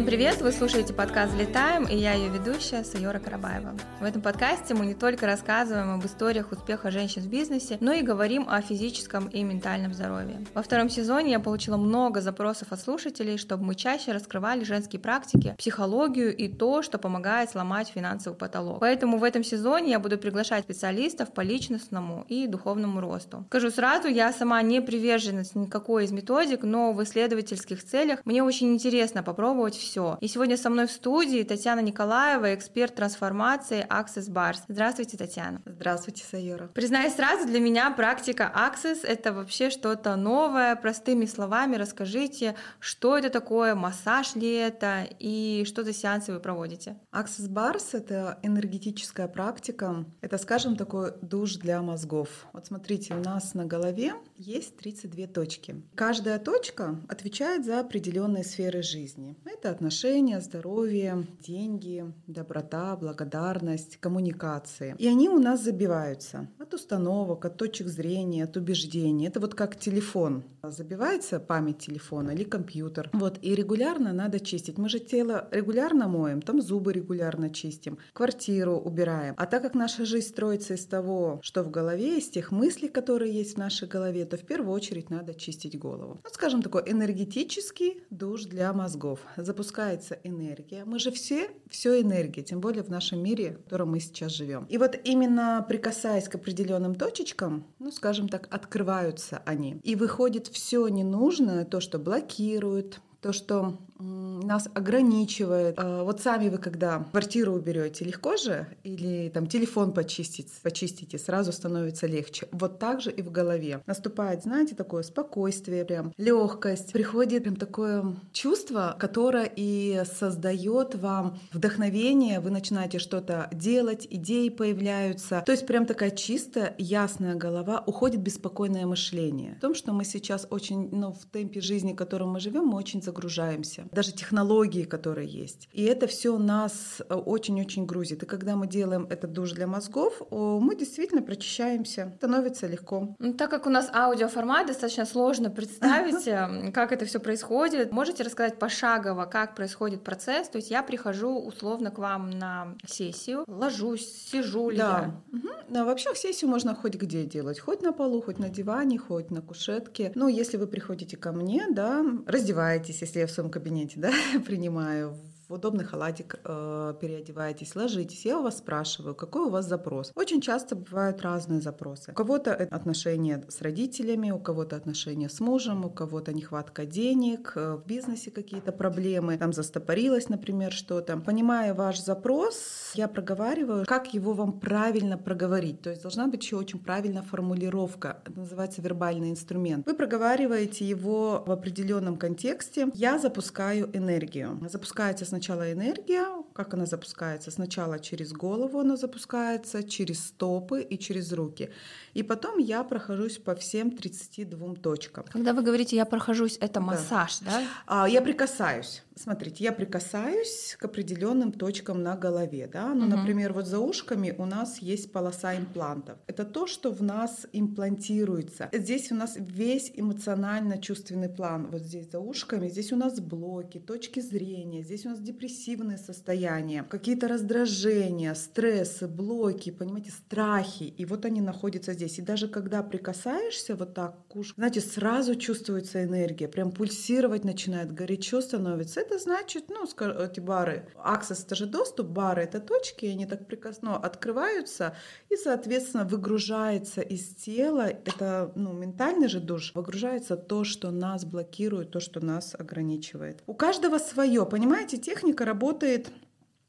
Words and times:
Всем 0.00 0.08
привет! 0.08 0.40
Вы 0.40 0.50
слушаете 0.50 0.94
подкаст 0.94 1.34
«Взлетаем» 1.34 1.84
и 1.84 1.94
я 1.94 2.14
ее 2.14 2.30
ведущая 2.30 2.84
Сайора 2.84 3.18
Карабаева. 3.18 3.74
В 4.00 4.04
этом 4.04 4.22
подкасте 4.22 4.72
мы 4.72 4.86
не 4.86 4.94
только 4.94 5.26
рассказываем 5.26 5.90
об 5.90 6.06
историях 6.06 6.52
успеха 6.52 6.90
женщин 6.90 7.20
в 7.20 7.26
бизнесе, 7.26 7.76
но 7.80 7.92
и 7.92 8.00
говорим 8.00 8.46
о 8.48 8.62
физическом 8.62 9.26
и 9.26 9.42
ментальном 9.42 9.92
здоровье. 9.92 10.38
Во 10.54 10.62
втором 10.62 10.88
сезоне 10.88 11.32
я 11.32 11.38
получила 11.38 11.76
много 11.76 12.22
запросов 12.22 12.72
от 12.72 12.80
слушателей, 12.80 13.36
чтобы 13.36 13.64
мы 13.64 13.74
чаще 13.74 14.12
раскрывали 14.12 14.64
женские 14.64 15.00
практики, 15.00 15.54
психологию 15.58 16.34
и 16.34 16.48
то, 16.48 16.80
что 16.80 16.96
помогает 16.96 17.50
сломать 17.50 17.92
финансовый 17.94 18.36
потолок. 18.36 18.80
Поэтому 18.80 19.18
в 19.18 19.22
этом 19.22 19.44
сезоне 19.44 19.90
я 19.90 19.98
буду 19.98 20.16
приглашать 20.16 20.64
специалистов 20.64 21.30
по 21.34 21.42
личностному 21.42 22.24
и 22.26 22.46
духовному 22.46 23.02
росту. 23.02 23.44
Скажу 23.48 23.70
сразу, 23.70 24.08
я 24.08 24.32
сама 24.32 24.62
не 24.62 24.80
приверженность 24.80 25.54
никакой 25.54 26.04
из 26.04 26.10
методик, 26.10 26.62
но 26.62 26.94
в 26.94 27.04
исследовательских 27.04 27.84
целях 27.84 28.20
мне 28.24 28.42
очень 28.42 28.72
интересно 28.72 29.22
попробовать 29.22 29.89
все. 29.90 30.18
И 30.20 30.28
сегодня 30.28 30.56
со 30.56 30.70
мной 30.70 30.86
в 30.86 30.92
студии 30.92 31.42
Татьяна 31.42 31.80
Николаева, 31.80 32.54
эксперт 32.54 32.94
трансформации 32.94 33.84
Access 33.88 34.30
Bars. 34.30 34.58
Здравствуйте, 34.68 35.16
Татьяна. 35.16 35.62
Здравствуйте, 35.66 36.24
Сайора. 36.24 36.68
Признаюсь 36.68 37.14
сразу, 37.14 37.46
для 37.46 37.58
меня 37.58 37.90
практика 37.90 38.52
Access— 38.54 39.00
это 39.02 39.32
вообще 39.32 39.70
что-то 39.70 40.14
новое. 40.14 40.76
Простыми 40.76 41.24
словами 41.24 41.74
расскажите, 41.74 42.54
что 42.78 43.18
это 43.18 43.30
такое, 43.30 43.74
массаж 43.74 44.36
ли 44.36 44.52
это 44.52 45.08
и 45.18 45.64
что 45.66 45.82
за 45.82 45.92
сеансы 45.92 46.32
вы 46.32 46.38
проводите? 46.38 46.96
Access 47.12 47.48
Bars— 47.48 47.88
это 47.92 48.38
энергетическая 48.42 49.26
практика. 49.26 50.04
Это, 50.20 50.38
скажем, 50.38 50.76
такой 50.76 51.14
душ 51.20 51.56
для 51.56 51.82
мозгов. 51.82 52.28
Вот 52.52 52.66
смотрите, 52.66 53.14
у 53.14 53.20
нас 53.20 53.54
на 53.54 53.64
голове 53.64 54.14
есть 54.36 54.76
32 54.76 55.26
точки. 55.26 55.82
Каждая 55.96 56.38
точка 56.38 57.00
отвечает 57.08 57.64
за 57.64 57.80
определенные 57.80 58.44
сферы 58.44 58.82
жизни. 58.82 59.36
Это 59.44 59.79
отношения, 59.80 60.38
здоровье, 60.42 61.26
деньги, 61.40 62.04
доброта, 62.26 62.96
благодарность, 62.96 63.96
коммуникации. 63.96 64.94
И 64.98 65.08
они 65.08 65.30
у 65.30 65.38
нас 65.38 65.62
забиваются 65.62 66.48
от 66.70 66.74
установок, 66.74 67.44
от 67.44 67.56
точек 67.56 67.88
зрения, 67.88 68.44
от 68.44 68.56
убеждений. 68.56 69.26
Это 69.26 69.40
вот 69.40 69.54
как 69.54 69.76
телефон. 69.76 70.44
Забивается 70.62 71.40
память 71.40 71.78
телефона 71.78 72.30
или 72.30 72.44
компьютер. 72.44 73.10
Вот, 73.12 73.38
и 73.42 73.54
регулярно 73.54 74.12
надо 74.12 74.38
чистить. 74.38 74.78
Мы 74.78 74.88
же 74.88 75.00
тело 75.00 75.48
регулярно 75.50 76.06
моем, 76.06 76.42
там 76.42 76.62
зубы 76.62 76.92
регулярно 76.92 77.50
чистим, 77.50 77.98
квартиру 78.12 78.76
убираем. 78.76 79.34
А 79.36 79.46
так 79.46 79.62
как 79.62 79.74
наша 79.74 80.04
жизнь 80.04 80.28
строится 80.28 80.74
из 80.74 80.86
того, 80.86 81.40
что 81.42 81.64
в 81.64 81.70
голове, 81.70 82.18
из 82.18 82.28
тех 82.28 82.52
мыслей, 82.52 82.88
которые 82.88 83.32
есть 83.32 83.54
в 83.54 83.58
нашей 83.58 83.88
голове, 83.88 84.24
то 84.24 84.36
в 84.36 84.42
первую 84.42 84.72
очередь 84.72 85.10
надо 85.10 85.34
чистить 85.34 85.78
голову. 85.78 86.20
Ну, 86.22 86.30
скажем, 86.32 86.62
такой 86.62 86.82
энергетический 86.86 88.02
душ 88.10 88.44
для 88.44 88.72
мозгов 88.72 89.20
запускается 89.36 90.18
энергия. 90.22 90.84
Мы 90.84 90.98
же 91.00 91.10
все, 91.10 91.50
все 91.68 92.00
энергия, 92.00 92.42
тем 92.42 92.60
более 92.60 92.82
в 92.82 92.90
нашем 92.90 93.22
мире, 93.22 93.56
в 93.60 93.64
котором 93.64 93.90
мы 93.90 94.00
сейчас 94.00 94.32
живем. 94.32 94.66
И 94.68 94.78
вот 94.78 94.96
именно 95.04 95.64
прикасаясь 95.68 96.28
к 96.28 96.34
определенным 96.36 96.59
точечкам, 96.94 97.66
ну, 97.78 97.90
скажем 97.90 98.28
так, 98.28 98.48
открываются 98.50 99.42
они. 99.46 99.80
И 99.82 99.96
выходит 99.96 100.48
все 100.48 100.86
ненужное, 100.88 101.64
то, 101.64 101.80
что 101.80 101.98
блокирует, 101.98 103.00
то, 103.20 103.32
что 103.32 103.78
нас 104.00 104.68
ограничивает. 104.74 105.74
А, 105.78 106.04
вот 106.04 106.20
сами 106.20 106.48
вы, 106.48 106.58
когда 106.58 107.04
квартиру 107.10 107.52
уберете, 107.52 108.04
легко 108.04 108.36
же? 108.36 108.66
Или 108.82 109.28
там 109.28 109.46
телефон 109.46 109.92
почистить, 109.92 110.48
почистите, 110.62 111.18
сразу 111.18 111.52
становится 111.52 112.06
легче. 112.06 112.48
Вот 112.52 112.78
так 112.78 113.00
же 113.00 113.10
и 113.10 113.22
в 113.22 113.30
голове. 113.30 113.82
Наступает, 113.86 114.42
знаете, 114.42 114.74
такое 114.74 115.02
спокойствие, 115.02 115.84
прям 115.84 116.12
легкость. 116.16 116.92
Приходит 116.92 117.44
прям 117.44 117.56
такое 117.56 118.16
чувство, 118.32 118.96
которое 118.98 119.50
и 119.54 120.02
создает 120.04 120.94
вам 120.94 121.38
вдохновение. 121.52 122.40
Вы 122.40 122.50
начинаете 122.50 122.98
что-то 122.98 123.48
делать, 123.52 124.06
идеи 124.10 124.48
появляются. 124.48 125.42
То 125.44 125.52
есть 125.52 125.66
прям 125.66 125.86
такая 125.86 126.10
чистая, 126.10 126.74
ясная 126.78 127.34
голова, 127.34 127.82
уходит 127.86 128.20
беспокойное 128.20 128.86
мышление. 128.86 129.54
В 129.58 129.60
том, 129.60 129.74
что 129.74 129.92
мы 129.92 130.04
сейчас 130.04 130.46
очень, 130.50 130.88
ну, 130.90 131.12
в 131.12 131.26
темпе 131.26 131.60
жизни, 131.60 131.92
в 131.92 131.96
котором 131.96 132.30
мы 132.30 132.40
живем, 132.40 132.66
мы 132.66 132.78
очень 132.78 133.02
загружаемся 133.02 133.84
даже 133.92 134.12
технологии, 134.12 134.84
которые 134.84 135.28
есть. 135.28 135.68
И 135.72 135.84
это 135.84 136.06
все 136.06 136.36
нас 136.38 137.02
э, 137.08 137.14
очень-очень 137.14 137.86
грузит. 137.86 138.22
И 138.22 138.26
когда 138.26 138.56
мы 138.56 138.66
делаем 138.66 139.06
этот 139.10 139.32
душ 139.32 139.52
для 139.52 139.66
мозгов, 139.66 140.22
мы 140.30 140.76
действительно 140.76 141.22
прочищаемся, 141.22 142.12
становится 142.16 142.66
легко. 142.66 143.16
Ну, 143.18 143.34
так 143.34 143.50
как 143.50 143.66
у 143.66 143.70
нас 143.70 143.90
аудиоформат, 143.92 144.66
достаточно 144.66 145.06
сложно 145.06 145.50
представить, 145.50 146.26
э, 146.26 146.70
как 146.72 146.92
это 146.92 147.04
все 147.04 147.20
происходит. 147.20 147.92
Можете 147.92 148.22
рассказать 148.22 148.58
пошагово, 148.58 149.24
как 149.24 149.54
происходит 149.54 150.02
процесс? 150.02 150.48
То 150.48 150.56
есть 150.56 150.70
я 150.70 150.82
прихожу 150.82 151.38
условно 151.40 151.90
к 151.90 151.98
вам 151.98 152.30
на 152.30 152.76
сессию, 152.86 153.44
ложусь, 153.46 154.06
сижу 154.30 154.70
ли 154.70 154.78
да. 154.78 155.12
я? 155.32 155.38
Угу. 155.38 155.48
Да, 155.68 155.84
вообще 155.84 156.14
сессию 156.14 156.50
можно 156.50 156.74
хоть 156.74 156.94
где 156.94 157.24
делать, 157.24 157.60
хоть 157.60 157.82
на 157.82 157.92
полу, 157.92 158.22
хоть 158.22 158.38
на 158.38 158.48
диване, 158.48 158.98
хоть 158.98 159.30
на 159.30 159.40
кушетке. 159.40 160.12
Но 160.14 160.28
если 160.28 160.56
вы 160.56 160.66
приходите 160.66 161.16
ко 161.16 161.32
мне, 161.32 161.66
да, 161.70 162.04
раздеваетесь, 162.26 163.00
если 163.00 163.20
я 163.20 163.26
в 163.26 163.30
своем 163.30 163.50
кабинете 163.50 163.79
кабинете, 163.80 164.00
да, 164.00 164.12
принимаю 164.44 165.16
в 165.50 165.54
удобный 165.54 165.84
халатик 165.84 166.36
э, 166.44 166.94
переодеваетесь, 167.00 167.74
ложитесь, 167.74 168.24
я 168.24 168.38
у 168.38 168.42
вас 168.42 168.58
спрашиваю, 168.58 169.16
какой 169.16 169.42
у 169.42 169.50
вас 169.50 169.66
запрос. 169.66 170.12
Очень 170.14 170.40
часто 170.40 170.76
бывают 170.76 171.20
разные 171.22 171.60
запросы. 171.60 172.12
У 172.12 172.14
кого-то 172.14 172.54
отношения 172.54 173.42
с 173.48 173.60
родителями, 173.60 174.30
у 174.30 174.38
кого-то 174.38 174.76
отношения 174.76 175.28
с 175.28 175.40
мужем, 175.40 175.84
у 175.84 175.90
кого-то 175.90 176.32
нехватка 176.32 176.86
денег, 176.86 177.52
э, 177.56 177.74
в 177.74 177.86
бизнесе 177.86 178.30
какие-то 178.30 178.70
проблемы, 178.70 179.38
там 179.38 179.52
застопорилось, 179.52 180.28
например, 180.28 180.72
что-то. 180.72 181.16
Понимая 181.16 181.74
ваш 181.74 182.00
запрос, 182.00 182.92
я 182.94 183.08
проговариваю, 183.08 183.86
как 183.86 184.14
его 184.14 184.34
вам 184.34 184.60
правильно 184.60 185.18
проговорить. 185.18 185.82
То 185.82 185.90
есть 185.90 186.02
должна 186.02 186.28
быть 186.28 186.44
еще 186.44 186.56
очень 186.56 186.78
правильная 186.78 187.22
формулировка. 187.22 188.22
Это 188.24 188.38
называется 188.38 188.82
вербальный 188.82 189.30
инструмент. 189.30 189.84
Вы 189.84 189.94
проговариваете 189.94 190.84
его 190.84 191.42
в 191.44 191.50
определенном 191.50 192.16
контексте. 192.16 192.86
Я 192.94 193.18
запускаю 193.18 193.90
энергию. 193.92 194.60
Запускается 194.70 195.24
сначала 195.24 195.39
сначала 195.40 195.72
энергия, 195.72 196.26
как 196.52 196.74
она 196.74 196.84
запускается? 196.84 197.50
Сначала 197.50 197.98
через 197.98 198.32
голову 198.32 198.78
она 198.78 198.96
запускается, 198.96 199.82
через 199.82 200.26
стопы 200.26 200.82
и 200.82 200.98
через 200.98 201.32
руки. 201.32 201.70
И 202.14 202.22
потом 202.22 202.58
я 202.58 202.84
прохожусь 202.84 203.38
по 203.38 203.54
всем 203.54 203.90
32 203.90 204.74
точкам. 204.76 205.24
Когда 205.30 205.52
вы 205.52 205.62
говорите 205.62 205.96
«я 205.96 206.04
прохожусь», 206.04 206.58
это 206.60 206.80
массаж, 206.80 207.38
да? 207.40 207.50
да? 207.50 207.66
А, 207.86 208.08
я 208.08 208.20
прикасаюсь. 208.20 209.02
Смотрите, 209.22 209.64
я 209.64 209.72
прикасаюсь 209.72 210.76
к 210.78 210.84
определенным 210.86 211.52
точкам 211.52 212.02
на 212.02 212.16
голове. 212.16 212.66
Да? 212.72 212.94
Ну, 212.94 213.06
угу. 213.06 213.16
Например, 213.16 213.52
вот 213.52 213.66
за 213.66 213.78
ушками 213.78 214.34
у 214.38 214.46
нас 214.46 214.78
есть 214.78 215.12
полоса 215.12 215.54
имплантов. 215.56 216.16
Это 216.26 216.46
то, 216.46 216.66
что 216.66 216.90
в 216.90 217.02
нас 217.02 217.46
имплантируется. 217.52 218.70
Здесь 218.72 219.12
у 219.12 219.14
нас 219.14 219.34
весь 219.36 219.92
эмоционально-чувственный 219.94 221.28
план. 221.28 221.68
Вот 221.70 221.82
здесь 221.82 222.10
за 222.10 222.18
ушками. 222.18 222.70
Здесь 222.70 222.92
у 222.92 222.96
нас 222.96 223.20
блоки, 223.20 223.78
точки 223.78 224.20
зрения. 224.20 224.82
Здесь 224.82 225.04
у 225.04 225.10
нас 225.10 225.20
депрессивные 225.20 225.98
состояния, 225.98 226.84
какие-то 226.84 227.28
раздражения, 227.28 228.32
стрессы, 228.32 229.06
блоки, 229.06 229.70
понимаете, 229.70 230.12
страхи. 230.12 230.84
И 230.84 231.04
вот 231.04 231.26
они 231.26 231.42
находятся 231.42 231.92
здесь. 232.00 232.18
И 232.18 232.22
даже 232.22 232.48
когда 232.48 232.82
прикасаешься 232.82 233.76
вот 233.76 233.94
так 233.94 234.16
к 234.28 234.36
ушку, 234.36 234.54
знаете, 234.56 234.80
сразу 234.80 235.34
чувствуется 235.34 236.02
энергия, 236.02 236.48
прям 236.48 236.72
пульсировать 236.72 237.44
начинает, 237.44 237.92
горячо 237.92 238.40
становится. 238.40 239.00
Это 239.00 239.18
значит, 239.18 239.64
ну, 239.68 239.84
эти 239.84 240.40
бары, 240.40 240.86
аксесс 240.96 241.44
это 241.44 241.54
же 241.54 241.66
доступ, 241.66 242.06
бары 242.06 242.42
это 242.42 242.60
точки, 242.60 243.06
они 243.06 243.26
так 243.26 243.46
прекрасно 243.46 243.96
открываются, 243.96 244.94
и, 245.28 245.36
соответственно, 245.36 246.04
выгружается 246.04 247.00
из 247.02 247.34
тела, 247.34 247.88
это, 247.88 248.52
ну, 248.54 248.72
ментальный 248.72 249.28
же 249.28 249.40
душ, 249.40 249.72
выгружается 249.74 250.36
то, 250.36 250.64
что 250.64 250.90
нас 250.90 251.24
блокирует, 251.24 251.90
то, 251.90 252.00
что 252.00 252.24
нас 252.24 252.54
ограничивает. 252.58 253.42
У 253.46 253.54
каждого 253.54 253.98
свое, 253.98 254.46
понимаете, 254.46 254.96
техника 254.96 255.44
работает 255.44 256.10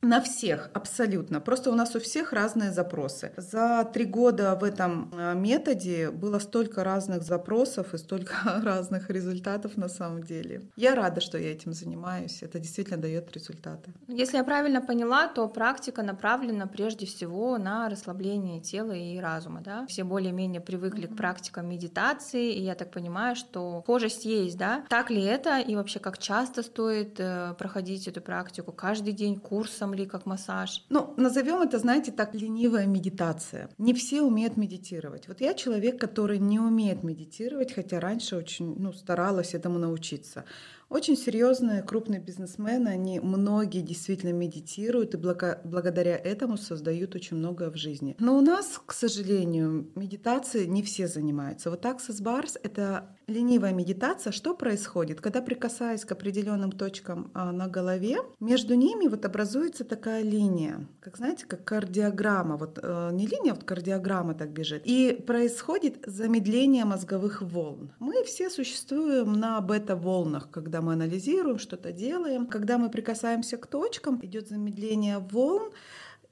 на 0.01 0.19
всех, 0.19 0.69
абсолютно. 0.73 1.39
Просто 1.39 1.69
у 1.69 1.75
нас 1.75 1.95
у 1.95 1.99
всех 1.99 2.33
разные 2.33 2.71
запросы. 2.71 3.31
За 3.37 3.87
три 3.93 4.05
года 4.05 4.55
в 4.55 4.63
этом 4.63 5.11
э, 5.13 5.35
методе 5.35 6.09
было 6.09 6.39
столько 6.39 6.83
разных 6.83 7.21
запросов 7.21 7.93
и 7.93 7.97
столько 7.97 8.33
разных 8.63 9.11
результатов 9.11 9.77
на 9.77 9.89
самом 9.89 10.23
деле. 10.23 10.63
Я 10.75 10.95
рада, 10.95 11.21
что 11.21 11.37
я 11.37 11.51
этим 11.51 11.73
занимаюсь. 11.73 12.41
Это 12.41 12.59
действительно 12.59 12.97
дает 12.97 13.31
результаты. 13.31 13.93
Если 14.07 14.37
я 14.37 14.43
правильно 14.43 14.81
поняла, 14.81 15.27
то 15.27 15.47
практика 15.47 16.01
направлена 16.01 16.65
прежде 16.65 17.05
всего 17.05 17.59
на 17.59 17.87
расслабление 17.87 18.59
тела 18.59 18.93
и 18.93 19.19
разума. 19.19 19.61
Да? 19.61 19.85
Все 19.87 20.03
более-менее 20.03 20.61
привыкли 20.61 21.07
mm-hmm. 21.07 21.13
к 21.13 21.17
практикам 21.17 21.69
медитации, 21.69 22.53
и 22.53 22.63
я 22.63 22.73
так 22.73 22.89
понимаю, 22.89 23.35
что 23.35 23.81
схожесть 23.83 24.25
есть, 24.25 24.57
да? 24.57 24.83
Так 24.89 25.11
ли 25.11 25.21
это? 25.21 25.59
И 25.59 25.75
вообще, 25.75 25.99
как 25.99 26.17
часто 26.17 26.63
стоит 26.63 27.19
э, 27.19 27.53
проходить 27.59 28.07
эту 28.07 28.21
практику? 28.21 28.71
Каждый 28.71 29.13
день 29.13 29.39
курсом 29.39 29.90
ли, 29.93 30.05
как 30.05 30.25
массаж? 30.25 30.85
Ну, 30.89 31.13
назовем 31.17 31.61
это, 31.61 31.79
знаете, 31.79 32.11
так 32.11 32.35
ленивая 32.35 32.85
медитация. 32.85 33.69
Не 33.77 33.93
все 33.93 34.21
умеют 34.21 34.57
медитировать. 34.57 35.27
Вот 35.27 35.41
я 35.41 35.53
человек, 35.53 35.99
который 35.99 36.39
не 36.39 36.59
умеет 36.59 37.03
медитировать, 37.03 37.73
хотя 37.73 37.99
раньше 37.99 38.35
очень 38.35 38.75
ну, 38.77 38.93
старалась 38.93 39.53
этому 39.53 39.79
научиться. 39.79 40.45
Очень 40.91 41.15
серьезные 41.15 41.83
крупные 41.83 42.19
бизнесмены, 42.19 42.89
они 42.89 43.21
многие 43.21 43.79
действительно 43.79 44.33
медитируют 44.33 45.13
и 45.13 45.17
благодаря 45.17 46.17
этому 46.17 46.57
создают 46.57 47.15
очень 47.15 47.37
многое 47.37 47.69
в 47.69 47.77
жизни. 47.77 48.17
Но 48.19 48.37
у 48.37 48.41
нас, 48.41 48.81
к 48.85 48.91
сожалению, 48.91 49.89
медитацией 49.95 50.67
не 50.67 50.83
все 50.83 51.07
занимаются. 51.07 51.69
Вот 51.69 51.85
Access 51.85 52.21
Bars— 52.21 52.59
это 52.63 53.15
ленивая 53.31 53.71
медитация. 53.71 54.31
Что 54.31 54.53
происходит? 54.53 55.21
Когда 55.21 55.41
прикасаясь 55.41 56.03
к 56.03 56.11
определенным 56.11 56.71
точкам 56.71 57.31
а, 57.33 57.53
на 57.53 57.67
голове, 57.67 58.17
между 58.41 58.75
ними 58.75 59.07
вот 59.07 59.25
образуется 59.25 59.85
такая 59.85 60.23
линия, 60.23 60.87
как 60.99 61.17
знаете, 61.17 61.45
как 61.45 61.63
кардиограмма. 61.63 62.57
Вот 62.57 62.79
э, 62.81 63.09
не 63.13 63.27
линия, 63.27 63.53
вот 63.53 63.63
кардиограмма 63.63 64.33
так 64.33 64.49
бежит. 64.49 64.83
И 64.85 65.13
происходит 65.25 66.03
замедление 66.05 66.83
мозговых 66.83 67.41
волн. 67.41 67.93
Мы 67.99 68.23
все 68.25 68.49
существуем 68.49 69.33
на 69.33 69.61
бета-волнах, 69.61 70.49
когда 70.51 70.80
мы 70.81 70.93
анализируем, 70.93 71.57
что-то 71.57 71.91
делаем. 71.91 72.47
Когда 72.47 72.77
мы 72.77 72.89
прикасаемся 72.89 73.57
к 73.57 73.67
точкам, 73.67 74.19
идет 74.23 74.47
замедление 74.47 75.19
волн, 75.19 75.71